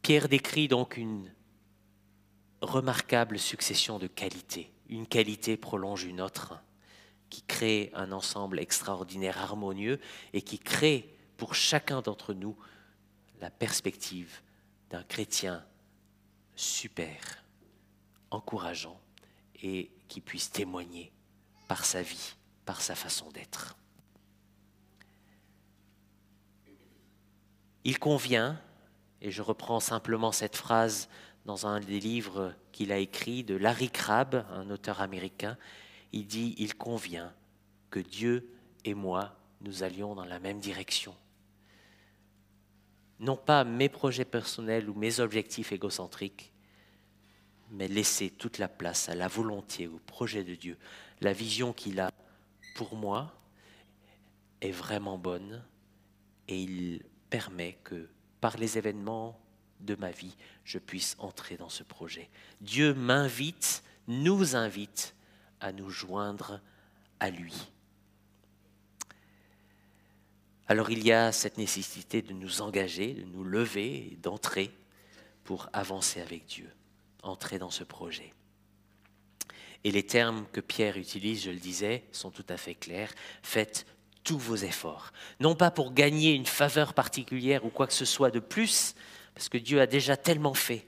Pierre 0.00 0.28
décrit 0.28 0.68
donc 0.68 0.96
une 0.96 1.33
remarquable 2.64 3.38
succession 3.38 3.98
de 3.98 4.06
qualités. 4.06 4.72
Une 4.88 5.06
qualité 5.06 5.56
prolonge 5.56 6.04
une 6.04 6.20
autre, 6.20 6.54
qui 7.30 7.42
crée 7.42 7.90
un 7.94 8.12
ensemble 8.12 8.60
extraordinaire, 8.60 9.38
harmonieux, 9.38 10.00
et 10.32 10.42
qui 10.42 10.58
crée 10.58 11.16
pour 11.36 11.54
chacun 11.54 12.00
d'entre 12.00 12.34
nous 12.34 12.56
la 13.40 13.50
perspective 13.50 14.40
d'un 14.90 15.02
chrétien 15.02 15.64
super, 16.54 17.44
encourageant, 18.30 19.00
et 19.62 19.90
qui 20.08 20.20
puisse 20.20 20.50
témoigner 20.50 21.12
par 21.66 21.84
sa 21.84 22.02
vie, 22.02 22.34
par 22.64 22.80
sa 22.80 22.94
façon 22.94 23.30
d'être. 23.30 23.76
Il 27.84 27.98
convient, 27.98 28.60
et 29.20 29.30
je 29.30 29.42
reprends 29.42 29.80
simplement 29.80 30.32
cette 30.32 30.56
phrase 30.56 31.08
dans 31.44 31.66
un 31.66 31.80
des 31.80 32.00
livres 32.00 32.54
qu'il 32.72 32.92
a 32.92 32.98
écrit 32.98 33.44
de 33.44 33.54
Larry 33.54 33.90
Crabb, 33.90 34.46
un 34.50 34.70
auteur 34.70 35.00
américain, 35.00 35.56
il 36.12 36.26
dit 36.26 36.54
Il 36.58 36.74
convient 36.74 37.32
que 37.90 38.00
Dieu 38.00 38.50
et 38.84 38.94
moi, 38.94 39.36
nous 39.60 39.82
allions 39.82 40.14
dans 40.14 40.24
la 40.24 40.38
même 40.38 40.58
direction. 40.58 41.14
Non 43.20 43.36
pas 43.36 43.64
mes 43.64 43.88
projets 43.88 44.24
personnels 44.24 44.88
ou 44.88 44.94
mes 44.94 45.20
objectifs 45.20 45.72
égocentriques, 45.72 46.52
mais 47.70 47.88
laisser 47.88 48.30
toute 48.30 48.58
la 48.58 48.68
place 48.68 49.08
à 49.08 49.14
la 49.14 49.28
volonté, 49.28 49.86
au 49.86 49.98
projet 50.06 50.44
de 50.44 50.54
Dieu. 50.54 50.76
La 51.20 51.32
vision 51.32 51.72
qu'il 51.72 52.00
a 52.00 52.10
pour 52.74 52.96
moi 52.96 53.32
est 54.60 54.70
vraiment 54.70 55.18
bonne 55.18 55.64
et 56.48 56.60
il 56.60 57.02
permet 57.30 57.78
que 57.84 58.08
par 58.40 58.56
les 58.56 58.76
événements 58.78 59.40
de 59.84 59.94
ma 59.94 60.10
vie, 60.10 60.36
je 60.64 60.78
puisse 60.78 61.16
entrer 61.18 61.56
dans 61.56 61.68
ce 61.68 61.82
projet. 61.82 62.28
Dieu 62.60 62.94
m'invite, 62.94 63.82
nous 64.08 64.56
invite 64.56 65.14
à 65.60 65.72
nous 65.72 65.90
joindre 65.90 66.60
à 67.20 67.30
lui. 67.30 67.54
Alors 70.66 70.90
il 70.90 71.04
y 71.04 71.12
a 71.12 71.30
cette 71.32 71.58
nécessité 71.58 72.22
de 72.22 72.32
nous 72.32 72.62
engager, 72.62 73.12
de 73.14 73.24
nous 73.24 73.44
lever 73.44 74.16
d'entrer 74.22 74.70
pour 75.44 75.68
avancer 75.72 76.20
avec 76.20 76.46
Dieu, 76.46 76.70
entrer 77.22 77.58
dans 77.58 77.70
ce 77.70 77.84
projet. 77.84 78.32
Et 79.84 79.90
les 79.90 80.06
termes 80.06 80.46
que 80.52 80.60
Pierre 80.60 80.96
utilise, 80.96 81.44
je 81.44 81.50
le 81.50 81.58
disais, 81.58 82.04
sont 82.10 82.30
tout 82.30 82.46
à 82.48 82.56
fait 82.56 82.74
clairs. 82.74 83.12
Faites 83.42 83.86
tous 84.24 84.38
vos 84.38 84.56
efforts. 84.56 85.12
Non 85.40 85.54
pas 85.54 85.70
pour 85.70 85.92
gagner 85.92 86.32
une 86.32 86.46
faveur 86.46 86.94
particulière 86.94 87.66
ou 87.66 87.68
quoi 87.68 87.86
que 87.86 87.92
ce 87.92 88.06
soit 88.06 88.30
de 88.30 88.40
plus, 88.40 88.94
parce 89.34 89.48
que 89.48 89.58
Dieu 89.58 89.80
a 89.80 89.86
déjà 89.86 90.16
tellement 90.16 90.54
fait, 90.54 90.86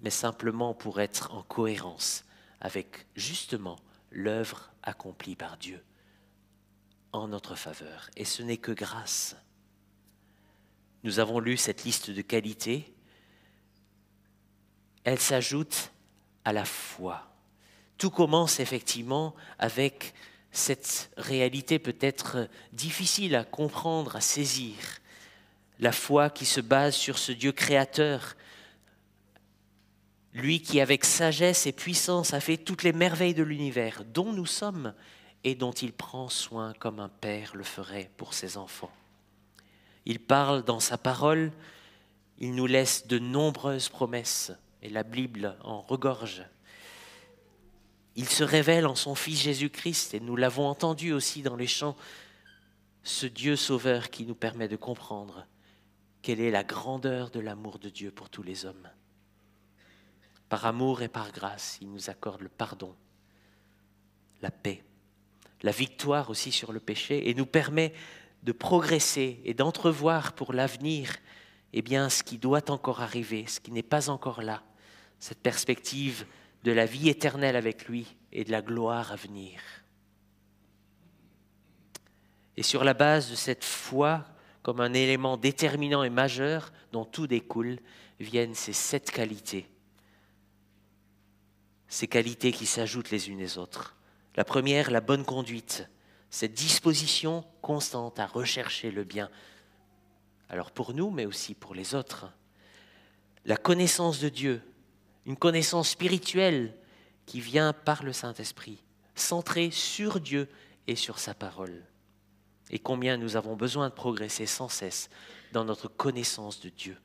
mais 0.00 0.10
simplement 0.10 0.74
pour 0.74 1.00
être 1.00 1.32
en 1.32 1.42
cohérence 1.42 2.24
avec 2.60 3.06
justement 3.14 3.78
l'œuvre 4.10 4.70
accomplie 4.82 5.36
par 5.36 5.56
Dieu 5.56 5.82
en 7.12 7.28
notre 7.28 7.54
faveur. 7.54 8.10
Et 8.16 8.24
ce 8.24 8.42
n'est 8.42 8.56
que 8.56 8.72
grâce. 8.72 9.36
Nous 11.04 11.18
avons 11.18 11.38
lu 11.38 11.56
cette 11.56 11.84
liste 11.84 12.10
de 12.10 12.22
qualités. 12.22 12.92
Elle 15.04 15.20
s'ajoute 15.20 15.92
à 16.44 16.52
la 16.52 16.64
foi. 16.64 17.30
Tout 17.98 18.10
commence 18.10 18.60
effectivement 18.60 19.34
avec 19.58 20.14
cette 20.50 21.10
réalité 21.16 21.78
peut-être 21.78 22.48
difficile 22.72 23.36
à 23.36 23.44
comprendre, 23.44 24.16
à 24.16 24.20
saisir. 24.20 24.76
La 25.80 25.92
foi 25.92 26.30
qui 26.30 26.44
se 26.44 26.60
base 26.60 26.94
sur 26.94 27.18
ce 27.18 27.32
Dieu 27.32 27.52
créateur, 27.52 28.36
lui 30.34 30.60
qui 30.60 30.80
avec 30.80 31.04
sagesse 31.04 31.66
et 31.66 31.72
puissance 31.72 32.34
a 32.34 32.40
fait 32.40 32.56
toutes 32.56 32.82
les 32.82 32.92
merveilles 32.92 33.34
de 33.34 33.42
l'univers, 33.42 34.04
dont 34.04 34.32
nous 34.32 34.46
sommes 34.46 34.94
et 35.44 35.54
dont 35.54 35.72
il 35.72 35.92
prend 35.92 36.28
soin 36.28 36.72
comme 36.78 36.98
un 36.98 37.08
père 37.08 37.54
le 37.54 37.64
ferait 37.64 38.10
pour 38.16 38.34
ses 38.34 38.56
enfants. 38.56 38.92
Il 40.06 40.18
parle 40.18 40.64
dans 40.64 40.80
sa 40.80 40.98
parole, 40.98 41.52
il 42.38 42.54
nous 42.54 42.66
laisse 42.66 43.06
de 43.06 43.18
nombreuses 43.18 43.88
promesses, 43.88 44.52
et 44.82 44.90
la 44.90 45.02
Bible 45.02 45.56
en 45.62 45.80
regorge. 45.80 46.44
Il 48.16 48.28
se 48.28 48.44
révèle 48.44 48.86
en 48.86 48.94
son 48.94 49.14
Fils 49.14 49.40
Jésus-Christ, 49.40 50.14
et 50.14 50.20
nous 50.20 50.36
l'avons 50.36 50.66
entendu 50.66 51.12
aussi 51.12 51.42
dans 51.42 51.56
les 51.56 51.66
chants, 51.66 51.96
ce 53.02 53.26
Dieu 53.26 53.56
sauveur 53.56 54.10
qui 54.10 54.24
nous 54.24 54.34
permet 54.34 54.68
de 54.68 54.76
comprendre 54.76 55.46
quelle 56.24 56.40
est 56.40 56.50
la 56.50 56.64
grandeur 56.64 57.28
de 57.28 57.38
l'amour 57.38 57.78
de 57.78 57.90
Dieu 57.90 58.10
pour 58.10 58.30
tous 58.30 58.42
les 58.42 58.64
hommes? 58.64 58.88
Par 60.48 60.64
amour 60.64 61.02
et 61.02 61.08
par 61.08 61.32
grâce, 61.32 61.76
il 61.82 61.92
nous 61.92 62.08
accorde 62.08 62.40
le 62.40 62.48
pardon, 62.48 62.96
la 64.40 64.50
paix, 64.50 64.82
la 65.62 65.70
victoire 65.70 66.30
aussi 66.30 66.50
sur 66.50 66.72
le 66.72 66.80
péché 66.80 67.28
et 67.28 67.34
nous 67.34 67.44
permet 67.44 67.92
de 68.42 68.52
progresser 68.52 69.42
et 69.44 69.52
d'entrevoir 69.52 70.32
pour 70.32 70.54
l'avenir 70.54 71.14
eh 71.74 71.82
bien, 71.82 72.08
ce 72.08 72.22
qui 72.22 72.38
doit 72.38 72.70
encore 72.70 73.02
arriver, 73.02 73.44
ce 73.46 73.60
qui 73.60 73.70
n'est 73.70 73.82
pas 73.82 74.08
encore 74.08 74.40
là, 74.40 74.62
cette 75.18 75.42
perspective 75.42 76.24
de 76.62 76.72
la 76.72 76.86
vie 76.86 77.10
éternelle 77.10 77.56
avec 77.56 77.86
lui 77.86 78.16
et 78.32 78.44
de 78.44 78.50
la 78.50 78.62
gloire 78.62 79.12
à 79.12 79.16
venir. 79.16 79.60
Et 82.56 82.62
sur 82.62 82.82
la 82.82 82.94
base 82.94 83.30
de 83.30 83.34
cette 83.34 83.64
foi, 83.64 84.24
comme 84.64 84.80
un 84.80 84.94
élément 84.94 85.36
déterminant 85.36 86.02
et 86.02 86.10
majeur 86.10 86.72
dont 86.90 87.04
tout 87.04 87.26
découle, 87.26 87.78
viennent 88.18 88.54
ces 88.54 88.72
sept 88.72 89.10
qualités. 89.10 89.68
Ces 91.86 92.08
qualités 92.08 92.50
qui 92.50 92.64
s'ajoutent 92.64 93.10
les 93.10 93.28
unes 93.28 93.44
aux 93.44 93.58
autres. 93.58 93.94
La 94.36 94.44
première, 94.44 94.90
la 94.90 95.02
bonne 95.02 95.26
conduite, 95.26 95.86
cette 96.30 96.54
disposition 96.54 97.44
constante 97.60 98.18
à 98.18 98.26
rechercher 98.26 98.90
le 98.90 99.04
bien, 99.04 99.28
alors 100.48 100.70
pour 100.70 100.94
nous, 100.94 101.10
mais 101.10 101.26
aussi 101.26 101.54
pour 101.54 101.74
les 101.74 101.94
autres. 101.94 102.32
La 103.44 103.58
connaissance 103.58 104.18
de 104.18 104.30
Dieu, 104.30 104.62
une 105.26 105.36
connaissance 105.36 105.90
spirituelle 105.90 106.74
qui 107.26 107.40
vient 107.40 107.74
par 107.74 108.02
le 108.02 108.14
Saint-Esprit, 108.14 108.82
centrée 109.14 109.70
sur 109.70 110.20
Dieu 110.20 110.48
et 110.86 110.96
sur 110.96 111.18
sa 111.18 111.34
parole. 111.34 111.82
Et 112.70 112.78
combien 112.78 113.16
nous 113.16 113.36
avons 113.36 113.56
besoin 113.56 113.88
de 113.88 113.94
progresser 113.94 114.46
sans 114.46 114.68
cesse 114.68 115.10
dans 115.52 115.64
notre 115.64 115.88
connaissance 115.88 116.60
de 116.60 116.70
Dieu 116.70 116.96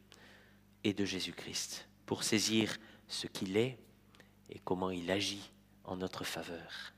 et 0.84 0.94
de 0.94 1.06
Jésus-Christ 1.06 1.88
pour 2.06 2.24
saisir 2.24 2.78
ce 3.08 3.28
qu'il 3.28 3.58
est 3.58 3.78
et 4.50 4.60
comment 4.64 4.90
il 4.90 5.12
agit 5.12 5.52
en 5.84 5.98
notre 5.98 6.24
faveur. 6.24 6.94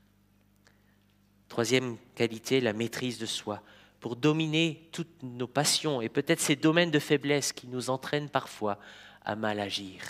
Troisième 1.48 1.98
qualité, 2.14 2.60
la 2.60 2.72
maîtrise 2.72 3.18
de 3.18 3.26
soi, 3.26 3.62
pour 4.00 4.16
dominer 4.16 4.88
toutes 4.90 5.22
nos 5.22 5.46
passions 5.46 6.00
et 6.00 6.08
peut-être 6.08 6.40
ces 6.40 6.56
domaines 6.56 6.90
de 6.90 6.98
faiblesse 6.98 7.52
qui 7.52 7.68
nous 7.68 7.90
entraînent 7.90 8.30
parfois 8.30 8.78
à 9.24 9.36
mal 9.36 9.60
agir. 9.60 10.02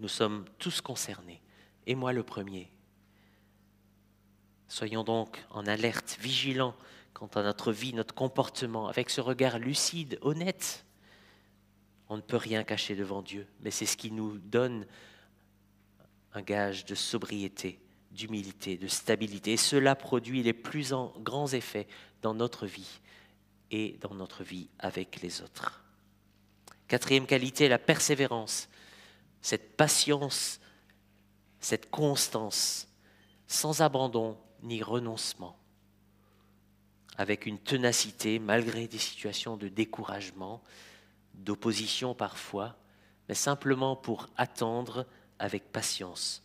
Nous 0.00 0.08
sommes 0.08 0.44
tous 0.58 0.80
concernés, 0.80 1.42
et 1.86 1.94
moi 1.94 2.12
le 2.12 2.22
premier. 2.22 2.70
Soyons 4.68 5.02
donc 5.02 5.42
en 5.50 5.66
alerte, 5.66 6.18
vigilants 6.20 6.74
quant 7.14 7.26
à 7.34 7.42
notre 7.42 7.72
vie, 7.72 7.94
notre 7.94 8.14
comportement, 8.14 8.86
avec 8.86 9.10
ce 9.10 9.20
regard 9.20 9.58
lucide, 9.58 10.18
honnête. 10.20 10.84
On 12.08 12.16
ne 12.16 12.22
peut 12.22 12.36
rien 12.36 12.62
cacher 12.62 12.94
devant 12.94 13.22
Dieu, 13.22 13.46
mais 13.60 13.70
c'est 13.70 13.86
ce 13.86 13.96
qui 13.96 14.12
nous 14.12 14.38
donne 14.38 14.86
un 16.32 16.42
gage 16.42 16.84
de 16.84 16.94
sobriété 16.94 17.80
d'humilité, 18.10 18.76
de 18.76 18.88
stabilité. 18.88 19.52
Et 19.52 19.56
cela 19.56 19.94
produit 19.94 20.42
les 20.42 20.52
plus 20.52 20.92
grands 21.18 21.48
effets 21.48 21.86
dans 22.22 22.34
notre 22.34 22.66
vie 22.66 23.00
et 23.70 23.98
dans 24.00 24.14
notre 24.14 24.44
vie 24.44 24.68
avec 24.78 25.20
les 25.22 25.42
autres. 25.42 25.82
Quatrième 26.88 27.26
qualité, 27.26 27.68
la 27.68 27.78
persévérance, 27.78 28.68
cette 29.42 29.76
patience, 29.76 30.60
cette 31.60 31.90
constance, 31.90 32.88
sans 33.46 33.82
abandon 33.82 34.38
ni 34.62 34.82
renoncement, 34.82 35.56
avec 37.16 37.46
une 37.46 37.58
ténacité 37.58 38.38
malgré 38.38 38.86
des 38.88 38.98
situations 38.98 39.56
de 39.56 39.68
découragement, 39.68 40.62
d'opposition 41.34 42.14
parfois, 42.14 42.76
mais 43.28 43.34
simplement 43.34 43.96
pour 43.96 44.28
attendre 44.36 45.06
avec 45.38 45.70
patience 45.70 46.42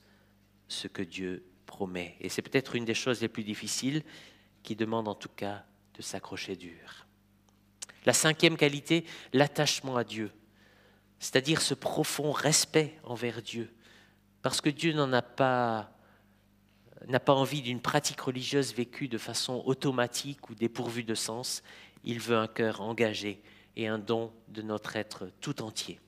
ce 0.67 0.87
que 0.87 1.01
Dieu 1.01 1.43
promet. 1.65 2.15
Et 2.19 2.29
c'est 2.29 2.41
peut-être 2.41 2.75
une 2.75 2.85
des 2.85 2.93
choses 2.93 3.21
les 3.21 3.27
plus 3.27 3.43
difficiles 3.43 4.03
qui 4.61 4.75
demande 4.75 5.07
en 5.07 5.15
tout 5.15 5.29
cas 5.29 5.65
de 5.95 6.01
s'accrocher 6.01 6.55
dur. 6.55 7.07
La 8.05 8.13
cinquième 8.13 8.57
qualité, 8.57 9.05
l'attachement 9.31 9.95
à 9.95 10.03
Dieu, 10.03 10.31
c'est-à-dire 11.19 11.61
ce 11.61 11.73
profond 11.73 12.31
respect 12.31 12.99
envers 13.03 13.41
Dieu, 13.41 13.73
parce 14.41 14.59
que 14.59 14.69
Dieu 14.69 14.93
n'en 14.93 15.13
a 15.13 15.21
pas 15.21 15.92
n'a 17.07 17.19
pas 17.19 17.33
envie 17.33 17.61
d'une 17.61 17.81
pratique 17.81 18.21
religieuse 18.21 18.73
vécue 18.73 19.07
de 19.07 19.17
façon 19.17 19.61
automatique 19.65 20.49
ou 20.49 20.55
dépourvue 20.55 21.03
de 21.03 21.15
sens. 21.15 21.63
Il 22.03 22.19
veut 22.19 22.37
un 22.37 22.47
cœur 22.47 22.81
engagé 22.81 23.41
et 23.75 23.87
un 23.87 23.99
don 23.99 24.31
de 24.49 24.61
notre 24.61 24.95
être 24.95 25.29
tout 25.41 25.61
entier. 25.61 25.99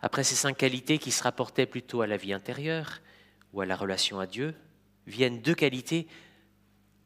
Après 0.00 0.24
ces 0.24 0.34
cinq 0.34 0.56
qualités 0.56 0.98
qui 0.98 1.10
se 1.10 1.22
rapportaient 1.22 1.66
plutôt 1.66 2.02
à 2.02 2.06
la 2.06 2.16
vie 2.16 2.32
intérieure, 2.32 3.00
ou 3.54 3.60
à 3.60 3.66
la 3.66 3.76
relation 3.76 4.18
à 4.18 4.26
Dieu 4.26 4.54
viennent 5.06 5.40
deux 5.40 5.54
qualités 5.54 6.08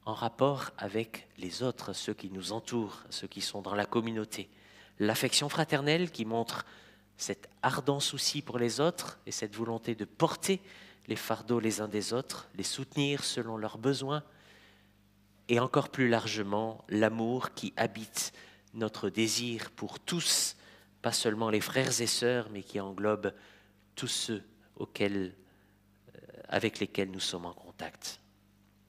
en 0.04 0.14
rapport 0.14 0.70
avec 0.78 1.28
les 1.36 1.62
autres, 1.62 1.92
ceux 1.92 2.14
qui 2.14 2.30
nous 2.30 2.52
entourent, 2.52 3.02
ceux 3.10 3.26
qui 3.26 3.42
sont 3.42 3.60
dans 3.60 3.74
la 3.74 3.84
communauté. 3.84 4.48
L'affection 4.98 5.48
fraternelle 5.50 6.10
qui 6.10 6.24
montre 6.24 6.64
cet 7.18 7.48
ardent 7.62 8.00
souci 8.00 8.40
pour 8.40 8.58
les 8.58 8.80
autres 8.80 9.18
et 9.26 9.30
cette 9.30 9.54
volonté 9.54 9.94
de 9.94 10.06
porter 10.06 10.60
les 11.06 11.16
fardeaux 11.16 11.60
les 11.60 11.80
uns 11.80 11.88
des 11.88 12.12
autres, 12.12 12.48
les 12.54 12.62
soutenir 12.62 13.24
selon 13.24 13.56
leurs 13.56 13.78
besoins, 13.78 14.22
et 15.48 15.60
encore 15.60 15.88
plus 15.88 16.08
largement 16.08 16.84
l'amour 16.88 17.54
qui 17.54 17.72
habite 17.76 18.32
notre 18.74 19.08
désir 19.08 19.70
pour 19.70 19.98
tous, 19.98 20.56
pas 21.00 21.12
seulement 21.12 21.48
les 21.50 21.60
frères 21.60 22.00
et 22.00 22.06
sœurs, 22.06 22.48
mais 22.50 22.62
qui 22.62 22.80
englobe 22.80 23.32
tous 23.94 24.08
ceux 24.08 24.42
auxquels, 24.76 25.34
euh, 26.14 26.20
avec 26.48 26.78
lesquels 26.78 27.10
nous 27.10 27.20
sommes 27.20 27.46
en 27.46 27.54
contact. 27.54 28.20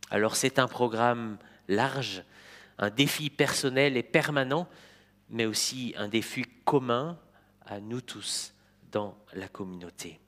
Alors 0.10 0.36
c'est 0.36 0.60
un 0.60 0.68
programme 0.68 1.38
large, 1.68 2.24
un 2.78 2.90
défi 2.90 3.30
personnel 3.30 3.96
et 3.96 4.04
permanent, 4.04 4.68
mais 5.30 5.46
aussi 5.46 5.94
un 5.98 6.08
défi 6.08 6.44
commun 6.66 7.18
à 7.66 7.80
nous 7.80 8.02
tous 8.02 8.54
dans 8.92 9.18
la 9.34 9.48
communauté. 9.48 10.20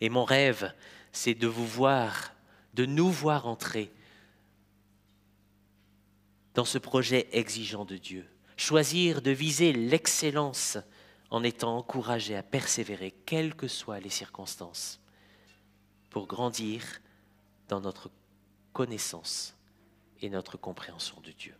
Et 0.00 0.08
mon 0.08 0.24
rêve, 0.24 0.72
c'est 1.12 1.34
de 1.34 1.46
vous 1.46 1.66
voir, 1.66 2.32
de 2.74 2.86
nous 2.86 3.10
voir 3.10 3.46
entrer 3.46 3.92
dans 6.54 6.64
ce 6.64 6.78
projet 6.78 7.28
exigeant 7.32 7.84
de 7.84 7.96
Dieu. 7.96 8.26
Choisir 8.56 9.22
de 9.22 9.30
viser 9.30 9.72
l'excellence 9.72 10.78
en 11.30 11.44
étant 11.44 11.76
encouragé 11.76 12.36
à 12.36 12.42
persévérer, 12.42 13.12
quelles 13.26 13.54
que 13.54 13.68
soient 13.68 14.00
les 14.00 14.08
circonstances, 14.08 15.00
pour 16.10 16.26
grandir 16.26 16.82
dans 17.68 17.80
notre 17.80 18.10
connaissance 18.72 19.54
et 20.20 20.30
notre 20.30 20.56
compréhension 20.56 21.20
de 21.20 21.30
Dieu. 21.32 21.54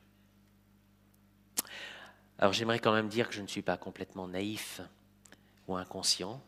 Alors 2.38 2.52
j'aimerais 2.52 2.78
quand 2.78 2.92
même 2.92 3.09
dire 3.09 3.28
que 3.28 3.35
je 3.35 3.42
ne 3.42 3.47
suis 3.47 3.62
pas 3.62 3.76
complètement 3.76 4.28
naïf 4.28 4.80
ou 5.66 5.76
inconscient, 5.76 6.42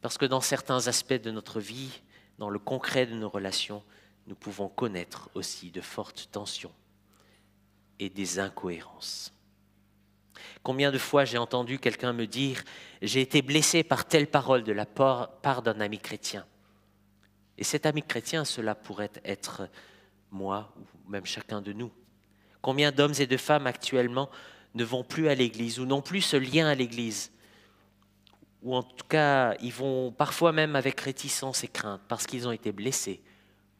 parce 0.00 0.18
que 0.18 0.26
dans 0.26 0.40
certains 0.40 0.88
aspects 0.88 1.14
de 1.14 1.30
notre 1.30 1.60
vie, 1.60 2.00
dans 2.38 2.50
le 2.50 2.58
concret 2.58 3.06
de 3.06 3.14
nos 3.14 3.28
relations, 3.28 3.82
nous 4.26 4.34
pouvons 4.34 4.68
connaître 4.68 5.30
aussi 5.34 5.70
de 5.70 5.80
fortes 5.80 6.28
tensions 6.32 6.72
et 7.98 8.10
des 8.10 8.38
incohérences. 8.38 9.32
Combien 10.62 10.90
de 10.90 10.98
fois 10.98 11.24
j'ai 11.24 11.38
entendu 11.38 11.78
quelqu'un 11.78 12.12
me 12.12 12.26
dire 12.26 12.62
J'ai 13.00 13.20
été 13.20 13.40
blessé 13.40 13.82
par 13.82 14.06
telle 14.06 14.26
parole 14.26 14.64
de 14.64 14.72
la 14.72 14.84
part 14.84 15.62
d'un 15.62 15.80
ami 15.80 15.98
chrétien. 15.98 16.44
Et 17.58 17.64
cet 17.64 17.86
ami 17.86 18.02
chrétien, 18.02 18.44
cela 18.44 18.74
pourrait 18.74 19.12
être 19.24 19.68
moi 20.30 20.72
ou 20.76 21.10
même 21.10 21.24
chacun 21.24 21.62
de 21.62 21.72
nous. 21.72 21.90
Combien 22.60 22.92
d'hommes 22.92 23.14
et 23.18 23.26
de 23.26 23.36
femmes 23.36 23.66
actuellement 23.66 24.28
ne 24.74 24.84
vont 24.84 25.04
plus 25.04 25.28
à 25.28 25.34
l'église 25.34 25.78
ou 25.78 25.86
n'ont 25.86 26.02
plus 26.02 26.20
ce 26.20 26.36
lien 26.36 26.66
à 26.66 26.74
l'église 26.74 27.30
Ou 28.66 28.74
en 28.74 28.82
tout 28.82 29.06
cas, 29.06 29.54
ils 29.60 29.72
vont 29.72 30.10
parfois 30.10 30.50
même 30.50 30.74
avec 30.74 31.00
réticence 31.00 31.62
et 31.62 31.68
crainte 31.68 32.02
parce 32.08 32.26
qu'ils 32.26 32.48
ont 32.48 32.50
été 32.52 32.72
blessés 32.72 33.22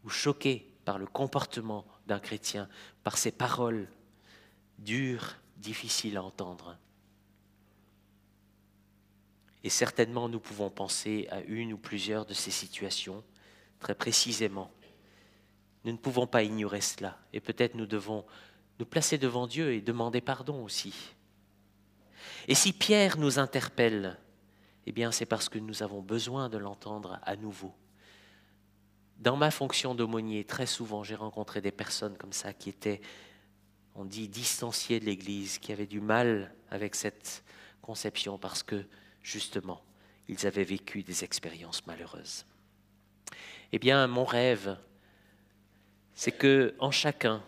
ou 0.04 0.08
choqués 0.08 0.72
par 0.84 0.96
le 0.96 1.06
comportement 1.06 1.84
d'un 2.06 2.20
chrétien, 2.20 2.68
par 3.02 3.18
ses 3.18 3.32
paroles, 3.32 3.88
dur, 4.78 5.38
difficile 5.56 6.16
à 6.16 6.22
entendre. 6.22 6.78
Et 9.64 9.70
certainement, 9.70 10.28
nous 10.28 10.38
pouvons 10.38 10.70
penser 10.70 11.26
à 11.32 11.40
une 11.40 11.72
ou 11.72 11.78
plusieurs 11.78 12.24
de 12.24 12.32
ces 12.32 12.52
situations 12.52 13.24
très 13.80 13.96
précisément. 13.96 14.70
Nous 15.82 15.90
ne 15.90 15.96
pouvons 15.96 16.28
pas 16.28 16.44
ignorer 16.44 16.80
cela. 16.80 17.18
Et 17.32 17.40
peut-être 17.40 17.74
nous 17.74 17.86
devons 17.86 18.24
nous 18.78 18.86
placer 18.86 19.18
devant 19.18 19.48
Dieu 19.48 19.72
et 19.72 19.80
demander 19.80 20.20
pardon 20.20 20.62
aussi. 20.62 20.94
Et 22.46 22.54
si 22.54 22.72
Pierre 22.72 23.18
nous 23.18 23.40
interpelle, 23.40 24.16
eh 24.86 24.92
bien 24.92 25.12
c'est 25.12 25.26
parce 25.26 25.48
que 25.48 25.58
nous 25.58 25.82
avons 25.82 26.00
besoin 26.00 26.48
de 26.48 26.58
l'entendre 26.58 27.18
à 27.22 27.36
nouveau. 27.36 27.74
Dans 29.18 29.36
ma 29.36 29.50
fonction 29.50 29.94
d'aumônier, 29.94 30.44
très 30.44 30.66
souvent 30.66 31.02
j'ai 31.02 31.14
rencontré 31.14 31.60
des 31.60 31.72
personnes 31.72 32.16
comme 32.16 32.32
ça 32.32 32.52
qui 32.52 32.68
étaient 32.68 33.00
on 33.96 34.04
dit 34.04 34.28
distanciés 34.28 35.00
de 35.00 35.06
l'Église, 35.06 35.58
qui 35.58 35.72
avaient 35.72 35.86
du 35.86 36.00
mal 36.00 36.52
avec 36.70 36.94
cette 36.94 37.42
conception 37.80 38.38
parce 38.38 38.62
que, 38.62 38.84
justement, 39.22 39.82
ils 40.28 40.46
avaient 40.46 40.64
vécu 40.64 41.02
des 41.02 41.24
expériences 41.24 41.86
malheureuses. 41.86 42.44
Eh 43.72 43.78
bien, 43.78 44.06
mon 44.06 44.24
rêve, 44.24 44.76
c'est 46.14 46.32
que 46.32 46.74
en 46.78 46.90
chacun, 46.90 47.42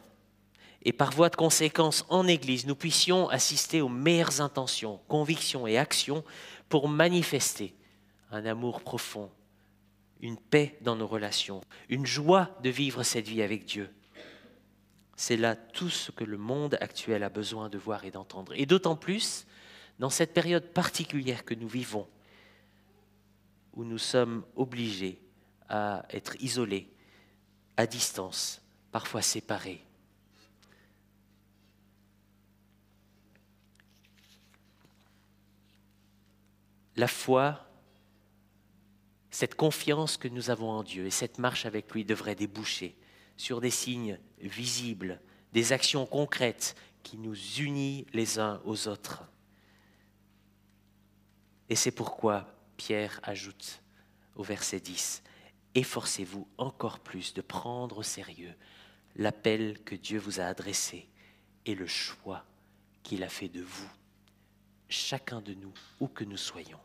et 0.82 0.92
par 0.92 1.10
voie 1.10 1.28
de 1.28 1.36
conséquence 1.36 2.06
en 2.08 2.26
Église, 2.26 2.66
nous 2.66 2.76
puissions 2.76 3.28
assister 3.28 3.82
aux 3.82 3.88
meilleures 3.88 4.40
intentions, 4.40 5.00
convictions 5.08 5.66
et 5.66 5.76
actions 5.76 6.24
pour 6.68 6.88
manifester 6.88 7.74
un 8.30 8.44
amour 8.44 8.80
profond, 8.80 9.30
une 10.20 10.36
paix 10.36 10.76
dans 10.80 10.96
nos 10.96 11.06
relations, 11.06 11.60
une 11.88 12.06
joie 12.06 12.50
de 12.62 12.70
vivre 12.70 13.02
cette 13.02 13.28
vie 13.28 13.42
avec 13.42 13.64
Dieu, 13.64 13.90
c'est 15.16 15.36
là 15.36 15.56
tout 15.56 15.90
ce 15.90 16.12
que 16.12 16.22
le 16.22 16.38
monde 16.38 16.78
actuel 16.80 17.24
a 17.24 17.28
besoin 17.28 17.68
de 17.68 17.76
voir 17.76 18.04
et 18.04 18.12
d'entendre. 18.12 18.52
Et 18.54 18.66
d'autant 18.66 18.94
plus 18.94 19.46
dans 19.98 20.10
cette 20.10 20.32
période 20.32 20.66
particulière 20.68 21.44
que 21.44 21.54
nous 21.54 21.66
vivons, 21.66 22.06
où 23.74 23.84
nous 23.84 23.98
sommes 23.98 24.44
obligés 24.54 25.20
à 25.68 26.04
être 26.10 26.40
isolés, 26.40 26.88
à 27.76 27.86
distance, 27.86 28.62
parfois 28.92 29.22
séparés. 29.22 29.84
La 36.98 37.06
foi, 37.06 37.64
cette 39.30 39.54
confiance 39.54 40.16
que 40.16 40.26
nous 40.26 40.50
avons 40.50 40.68
en 40.68 40.82
Dieu 40.82 41.06
et 41.06 41.10
cette 41.10 41.38
marche 41.38 41.64
avec 41.64 41.92
lui 41.92 42.04
devrait 42.04 42.34
déboucher 42.34 42.98
sur 43.36 43.60
des 43.60 43.70
signes 43.70 44.18
visibles, 44.40 45.20
des 45.52 45.72
actions 45.72 46.06
concrètes 46.06 46.74
qui 47.04 47.16
nous 47.16 47.36
unissent 47.60 48.04
les 48.12 48.40
uns 48.40 48.60
aux 48.64 48.88
autres. 48.88 49.22
Et 51.68 51.76
c'est 51.76 51.92
pourquoi 51.92 52.52
Pierre 52.76 53.20
ajoute 53.22 53.80
au 54.34 54.42
verset 54.42 54.80
10, 54.80 55.22
Efforcez-vous 55.76 56.48
encore 56.58 56.98
plus 56.98 57.32
de 57.32 57.42
prendre 57.42 57.98
au 57.98 58.02
sérieux 58.02 58.56
l'appel 59.14 59.78
que 59.84 59.94
Dieu 59.94 60.18
vous 60.18 60.40
a 60.40 60.46
adressé 60.46 61.08
et 61.64 61.76
le 61.76 61.86
choix 61.86 62.44
qu'il 63.04 63.22
a 63.22 63.28
fait 63.28 63.48
de 63.48 63.62
vous, 63.62 63.90
chacun 64.88 65.40
de 65.40 65.54
nous, 65.54 65.72
où 66.00 66.08
que 66.08 66.24
nous 66.24 66.36
soyons. 66.36 66.80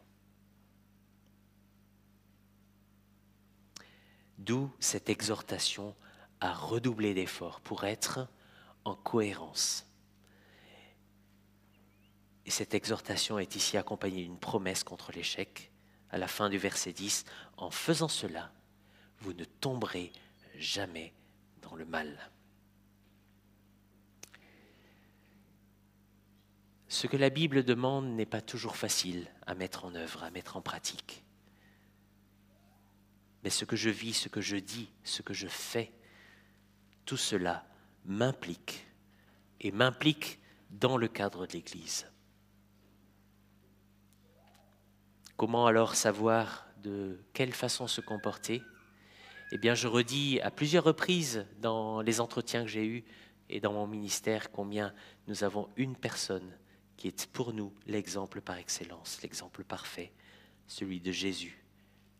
D'où 4.43 4.69
cette 4.79 5.10
exhortation 5.10 5.95
à 6.41 6.53
redoubler 6.53 7.13
d'efforts 7.13 7.62
pour 7.62 7.86
être 7.86 8.27
en 8.84 8.93
cohérence. 8.93 9.88
Et 12.45 12.51
cette 12.51 12.73
exhortation 12.73 13.39
est 13.39 13.56
ici 13.56 13.77
accompagnée 13.77 14.23
d'une 14.23 14.38
promesse 14.38 14.84
contre 14.84 15.13
l'échec. 15.13 15.71
À 16.10 16.17
la 16.17 16.27
fin 16.27 16.49
du 16.49 16.58
verset 16.58 16.91
10, 16.91 17.23
en 17.56 17.71
faisant 17.71 18.10
cela, 18.10 18.51
vous 19.19 19.32
ne 19.32 19.45
tomberez 19.45 20.12
jamais 20.58 21.13
dans 21.62 21.75
le 21.75 21.86
mal. 21.86 22.29
Ce 26.89 27.08
que 27.08 27.15
la 27.15 27.29
Bible 27.29 27.63
demande 27.63 28.08
n'est 28.08 28.25
pas 28.25 28.41
toujours 28.41 28.75
facile 28.75 29.25
à 29.47 29.56
mettre 29.56 29.86
en 29.86 29.95
œuvre, 29.95 30.23
à 30.23 30.32
mettre 30.32 30.58
en 30.58 30.62
pratique. 30.62 31.23
Mais 33.43 33.49
ce 33.49 33.65
que 33.65 33.75
je 33.75 33.89
vis, 33.89 34.13
ce 34.13 34.29
que 34.29 34.41
je 34.41 34.56
dis, 34.56 34.89
ce 35.03 35.21
que 35.21 35.34
je 35.34 35.47
fais, 35.47 35.91
tout 37.06 37.17
cela 37.17 37.65
m'implique 38.06 38.86
et 39.60 39.71
m'implique 39.71 40.39
dans 40.71 40.97
le 40.97 41.08
cadre 41.08 41.45
de 41.45 41.53
l'Église. 41.53 42.08
Comment 45.36 45.65
alors 45.67 45.95
savoir 45.95 46.67
de 46.84 47.19
quelle 47.34 47.53
façon 47.53 47.88
se 47.88 48.01
comporter? 48.01 48.62
Eh 49.51 49.58
bien, 49.58 49.75
je 49.75 49.88
redis 49.88 50.39
à 50.41 50.51
plusieurs 50.51 50.84
reprises 50.84 51.45
dans 51.60 52.01
les 52.01 52.19
entretiens 52.19 52.63
que 52.63 52.69
j'ai 52.69 52.86
eus 52.86 53.03
et 53.49 53.60
dans 53.60 53.73
mon 53.73 53.88
ministère 53.88 54.51
combien 54.51 54.93
nous 55.27 55.43
avons 55.43 55.69
une 55.75 55.95
personne 55.95 56.58
qui 56.97 57.08
est 57.08 57.27
pour 57.27 57.53
nous 57.53 57.73
l'exemple 57.86 58.41
par 58.41 58.58
excellence, 58.58 59.21
l'exemple 59.21 59.63
parfait, 59.63 60.13
celui 60.67 61.01
de 61.01 61.12
Jésus, 61.12 61.62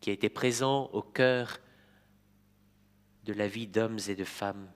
qui 0.03 0.09
a 0.09 0.13
été 0.13 0.27
présent 0.27 0.89
au 0.91 1.01
cœur 1.01 1.59
de 3.23 3.31
la 3.31 3.47
vie 3.47 3.67
d'hommes 3.67 3.99
et 4.09 4.15
de 4.15 4.25
femmes 4.25 4.69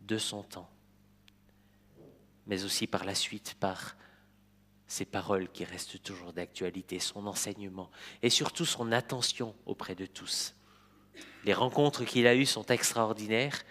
de 0.00 0.18
son 0.18 0.42
temps, 0.42 0.68
mais 2.48 2.64
aussi 2.64 2.88
par 2.88 3.04
la 3.04 3.14
suite 3.14 3.54
par 3.60 3.94
ses 4.88 5.04
paroles 5.04 5.48
qui 5.52 5.64
restent 5.64 6.02
toujours 6.02 6.32
d'actualité, 6.32 6.98
son 6.98 7.28
enseignement 7.28 7.88
et 8.20 8.30
surtout 8.30 8.64
son 8.64 8.90
attention 8.90 9.54
auprès 9.64 9.94
de 9.94 10.06
tous. 10.06 10.56
Les 11.44 11.54
rencontres 11.54 12.04
qu'il 12.04 12.26
a 12.26 12.34
eues 12.34 12.44
sont 12.44 12.66
extraordinaires. 12.66 13.62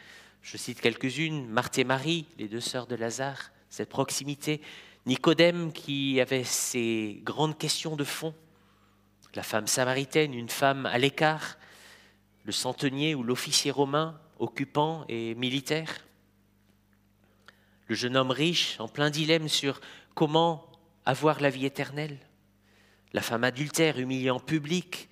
Je 0.41 0.55
cite 0.55 0.79
quelques-unes. 0.79 1.49
Marthe 1.49 1.79
et 1.79 1.83
Marie, 1.83 2.27
les 2.37 2.47
deux 2.47 2.61
sœurs 2.61 2.87
de 2.87 2.95
Lazare, 2.95 3.51
cette 3.69 3.89
proximité. 3.89 4.61
Nicodème 5.05 5.73
qui 5.73 6.21
avait 6.21 6.45
ses 6.45 7.19
grandes 7.25 7.57
questions 7.57 7.97
de 7.97 8.05
fond. 8.05 8.33
La 9.35 9.43
femme 9.43 9.67
samaritaine, 9.67 10.33
une 10.33 10.49
femme 10.49 10.85
à 10.85 10.97
l'écart. 10.97 11.57
Le 12.45 12.51
centenier 12.51 13.15
ou 13.15 13.23
l'officier 13.23 13.71
romain, 13.71 14.19
occupant 14.37 15.05
et 15.07 15.33
militaire. 15.35 16.05
Le 17.87 17.95
jeune 17.95 18.17
homme 18.17 18.31
riche 18.31 18.79
en 18.79 18.87
plein 18.87 19.09
dilemme 19.09 19.47
sur 19.47 19.79
comment 20.13 20.69
avoir 21.05 21.41
la 21.41 21.49
vie 21.49 21.65
éternelle. 21.65 22.17
La 23.13 23.21
femme 23.21 23.43
adultère 23.43 23.99
humiliée 23.99 24.29
en 24.29 24.39
public. 24.39 25.09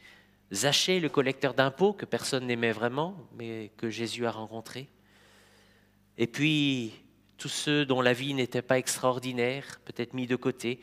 Zachée, 0.54 1.00
le 1.00 1.10
collecteur 1.10 1.54
d'impôts 1.54 1.94
que 1.94 2.06
personne 2.06 2.46
n'aimait 2.46 2.74
vraiment, 2.74 3.16
mais 3.38 3.72
que 3.78 3.90
Jésus 3.90 4.26
a 4.26 4.32
rencontré. 4.32 4.90
Et 6.18 6.28
puis 6.28 6.94
tous 7.38 7.50
ceux 7.50 7.86
dont 7.86 8.02
la 8.02 8.14
vie 8.14 8.34
n'était 8.34 8.62
pas 8.62 8.78
extraordinaire, 8.78 9.80
peut-être 9.86 10.14
mis 10.14 10.28
de 10.28 10.36
côté, 10.36 10.80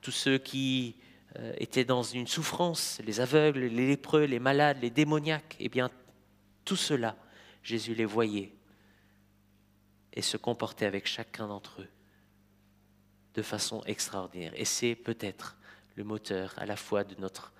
tous 0.00 0.12
ceux 0.12 0.38
qui 0.38 0.96
étaient 1.56 1.84
dans 1.84 2.02
une 2.02 2.26
souffrance, 2.26 3.00
les 3.04 3.20
aveugles, 3.20 3.60
les 3.60 3.86
lépreux, 3.86 4.24
les 4.24 4.38
malades, 4.38 4.78
les 4.80 4.90
démoniaques, 4.90 5.56
eh 5.60 5.68
bien, 5.68 5.90
tout 6.64 6.76
cela, 6.76 7.16
Jésus 7.62 7.94
les 7.94 8.04
voyait 8.04 8.52
et 10.12 10.22
se 10.22 10.36
comportait 10.36 10.86
avec 10.86 11.06
chacun 11.06 11.48
d'entre 11.48 11.82
eux 11.82 11.88
de 13.34 13.42
façon 13.42 13.82
extraordinaire. 13.84 14.52
Et 14.56 14.64
c'est 14.64 14.94
peut-être 14.94 15.56
le 15.94 16.04
moteur 16.04 16.54
à 16.56 16.66
la 16.66 16.76
fois 16.76 17.04
de 17.04 17.14
notre 17.20 17.52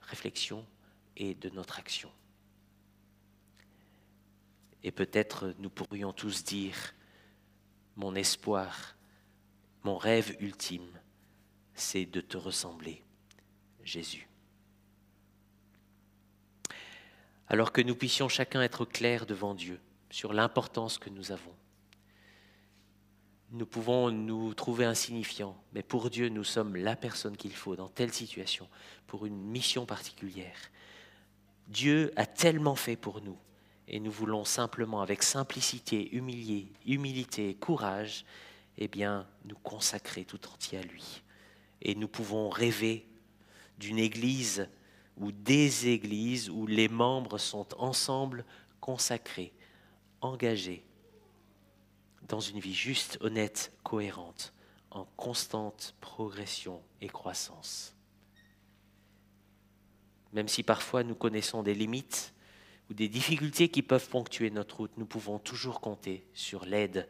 réflexion 0.00 0.66
et 1.16 1.34
de 1.34 1.48
notre 1.50 1.78
action. 1.78 2.10
Et 4.82 4.90
peut-être 4.90 5.54
nous 5.58 5.70
pourrions 5.70 6.12
tous 6.12 6.44
dire, 6.44 6.94
mon 7.96 8.14
espoir, 8.14 8.96
mon 9.82 9.96
rêve 9.96 10.36
ultime, 10.40 11.00
c'est 11.74 12.06
de 12.06 12.20
te 12.20 12.36
ressembler, 12.36 13.03
Jésus. 13.84 14.28
Alors 17.48 17.72
que 17.72 17.80
nous 17.80 17.94
puissions 17.94 18.28
chacun 18.28 18.62
être 18.62 18.84
clairs 18.84 19.26
devant 19.26 19.54
Dieu 19.54 19.78
sur 20.10 20.32
l'importance 20.32 20.98
que 20.98 21.10
nous 21.10 21.32
avons. 21.32 21.54
Nous 23.50 23.66
pouvons 23.66 24.10
nous 24.10 24.54
trouver 24.54 24.84
insignifiants, 24.84 25.56
mais 25.72 25.82
pour 25.82 26.10
Dieu, 26.10 26.28
nous 26.28 26.44
sommes 26.44 26.76
la 26.76 26.96
personne 26.96 27.36
qu'il 27.36 27.54
faut 27.54 27.76
dans 27.76 27.88
telle 27.88 28.12
situation, 28.12 28.68
pour 29.06 29.26
une 29.26 29.40
mission 29.40 29.86
particulière. 29.86 30.56
Dieu 31.68 32.12
a 32.16 32.26
tellement 32.26 32.74
fait 32.74 32.96
pour 32.96 33.20
nous 33.20 33.38
et 33.86 34.00
nous 34.00 34.10
voulons 34.10 34.44
simplement, 34.44 35.02
avec 35.02 35.22
simplicité, 35.22 36.14
humilité, 36.14 36.72
humilité, 36.86 37.54
courage, 37.54 38.24
eh 38.78 38.88
bien, 38.88 39.26
nous 39.44 39.56
consacrer 39.56 40.24
tout 40.24 40.40
entier 40.48 40.78
à 40.78 40.82
lui. 40.82 41.22
Et 41.82 41.94
nous 41.94 42.08
pouvons 42.08 42.48
rêver 42.48 43.06
d'une 43.78 43.98
église 43.98 44.68
ou 45.16 45.32
des 45.32 45.88
églises 45.88 46.50
où 46.50 46.66
les 46.66 46.88
membres 46.88 47.38
sont 47.38 47.66
ensemble 47.78 48.44
consacrés, 48.80 49.52
engagés 50.20 50.84
dans 52.28 52.40
une 52.40 52.58
vie 52.58 52.74
juste, 52.74 53.18
honnête, 53.20 53.72
cohérente, 53.82 54.52
en 54.90 55.04
constante 55.16 55.94
progression 56.00 56.80
et 57.00 57.08
croissance. 57.08 57.94
Même 60.32 60.48
si 60.48 60.62
parfois 60.62 61.04
nous 61.04 61.14
connaissons 61.14 61.62
des 61.62 61.74
limites, 61.74 62.34
ou 62.90 62.94
des 62.94 63.08
difficultés 63.08 63.68
qui 63.68 63.82
peuvent 63.82 64.08
ponctuer 64.08 64.50
notre 64.50 64.78
route, 64.78 64.96
nous 64.98 65.06
pouvons 65.06 65.38
toujours 65.38 65.80
compter 65.80 66.26
sur 66.34 66.64
l'aide 66.64 67.08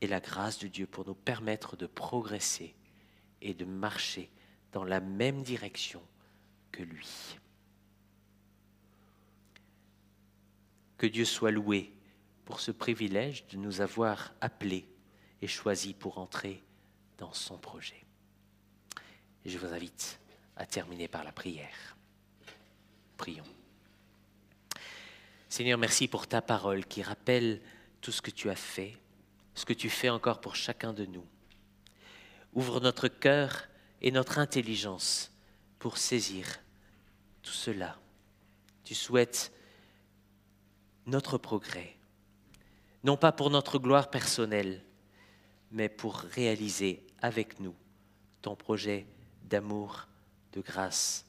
et 0.00 0.06
la 0.06 0.20
grâce 0.20 0.58
de 0.58 0.66
Dieu 0.66 0.86
pour 0.86 1.06
nous 1.06 1.14
permettre 1.14 1.76
de 1.76 1.86
progresser 1.86 2.74
et 3.40 3.54
de 3.54 3.64
marcher 3.64 4.30
dans 4.76 4.84
la 4.84 5.00
même 5.00 5.42
direction 5.42 6.02
que 6.70 6.82
lui. 6.82 7.08
Que 10.98 11.06
Dieu 11.06 11.24
soit 11.24 11.50
loué 11.50 11.94
pour 12.44 12.60
ce 12.60 12.72
privilège 12.72 13.46
de 13.46 13.56
nous 13.56 13.80
avoir 13.80 14.34
appelés 14.42 14.86
et 15.40 15.46
choisis 15.46 15.94
pour 15.94 16.18
entrer 16.18 16.62
dans 17.16 17.32
son 17.32 17.56
projet. 17.56 18.04
Et 19.46 19.48
je 19.48 19.56
vous 19.56 19.72
invite 19.72 20.20
à 20.56 20.66
terminer 20.66 21.08
par 21.08 21.24
la 21.24 21.32
prière. 21.32 21.96
Prions. 23.16 23.44
Seigneur, 25.48 25.78
merci 25.78 26.06
pour 26.06 26.26
ta 26.26 26.42
parole 26.42 26.84
qui 26.84 27.02
rappelle 27.02 27.62
tout 28.02 28.12
ce 28.12 28.20
que 28.20 28.30
tu 28.30 28.50
as 28.50 28.56
fait, 28.56 28.94
ce 29.54 29.64
que 29.64 29.72
tu 29.72 29.88
fais 29.88 30.10
encore 30.10 30.42
pour 30.42 30.54
chacun 30.54 30.92
de 30.92 31.06
nous. 31.06 31.24
Ouvre 32.52 32.78
notre 32.80 33.08
cœur 33.08 33.70
et 34.02 34.10
notre 34.10 34.38
intelligence 34.38 35.32
pour 35.78 35.98
saisir 35.98 36.46
tout 37.42 37.52
cela. 37.52 37.98
Tu 38.84 38.94
souhaites 38.94 39.52
notre 41.06 41.38
progrès, 41.38 41.96
non 43.04 43.16
pas 43.16 43.32
pour 43.32 43.50
notre 43.50 43.78
gloire 43.78 44.10
personnelle, 44.10 44.82
mais 45.70 45.88
pour 45.88 46.16
réaliser 46.16 47.06
avec 47.20 47.60
nous 47.60 47.74
ton 48.42 48.56
projet 48.56 49.06
d'amour, 49.44 50.08
de 50.52 50.60
grâce 50.60 51.26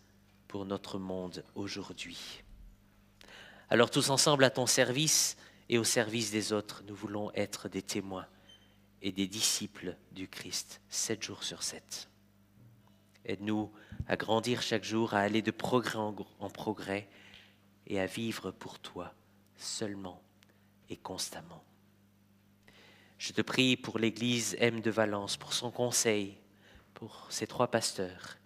pour 0.47 0.65
notre 0.65 0.97
monde 0.97 1.43
aujourd'hui. 1.55 2.43
Alors 3.69 3.91
tous 3.91 4.09
ensemble 4.09 4.43
à 4.43 4.49
ton 4.49 4.65
service 4.65 5.37
et 5.69 5.77
au 5.77 5.83
service 5.83 6.31
des 6.31 6.53
autres, 6.53 6.83
nous 6.87 6.95
voulons 6.95 7.31
être 7.33 7.67
des 7.67 7.81
témoins 7.81 8.27
et 9.01 9.11
des 9.11 9.27
disciples 9.27 9.95
du 10.11 10.27
Christ, 10.27 10.81
sept 10.89 11.23
jours 11.23 11.43
sur 11.43 11.63
sept. 11.63 12.07
Aide-nous 13.27 13.71
à 14.07 14.15
grandir 14.15 14.61
chaque 14.61 14.83
jour, 14.83 15.13
à 15.13 15.19
aller 15.19 15.41
de 15.41 15.51
progrès 15.51 15.99
en, 15.99 16.49
progrès 16.49 17.07
et 17.85 17.99
à 17.99 18.05
vivre 18.05 18.51
pour 18.51 18.79
toi 18.79 19.13
seulement 19.55 20.21
et 20.89 20.97
constamment. 20.97 21.63
Je 23.17 23.33
te 23.33 23.41
prie 23.41 23.77
pour 23.77 23.99
l'Église 23.99 24.55
M 24.59 24.81
de 24.81 24.89
Valence, 24.89 25.37
pour 25.37 25.53
son 25.53 25.69
conseil, 25.69 26.37
pour 26.93 27.27
ses 27.29 27.47
trois 27.47 27.67
pasteurs, 27.67 28.37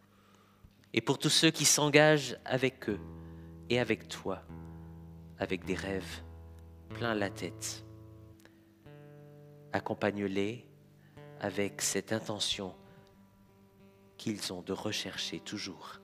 et 0.94 1.02
pour 1.02 1.18
tous 1.18 1.30
ceux 1.30 1.52
qui 1.52 1.66
s'engagent 1.66 2.38
avec 2.44 2.90
eux 2.90 3.00
et 3.70 3.80
avec 3.80 4.08
toi 4.10 4.44
avec 5.42 5.66
des 5.66 5.74
rêves 5.74 6.22
plein 6.90 7.16
la 7.16 7.32
tête. 7.32 7.84
Accompagne-les 9.74 10.68
avec 11.40 11.82
cette 11.82 12.14
intention 12.14 12.76
qu'ils 14.22 14.54
ont 14.54 14.62
de 14.62 14.72
rechercher 14.72 15.40
toujours 15.40 16.00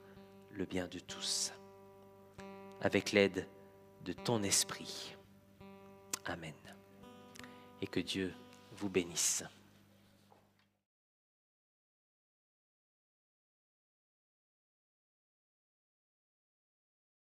le 0.50 0.66
bien 0.66 0.88
de 0.88 0.98
tous, 0.98 1.54
avec 2.82 3.12
l'aide 3.12 3.48
de 4.06 4.12
ton 4.12 4.42
esprit. 4.42 5.16
Amen. 6.26 6.56
Et 7.80 7.86
que 7.86 8.00
Dieu 8.00 8.34
vous 8.72 8.90
bénisse. 8.90 9.44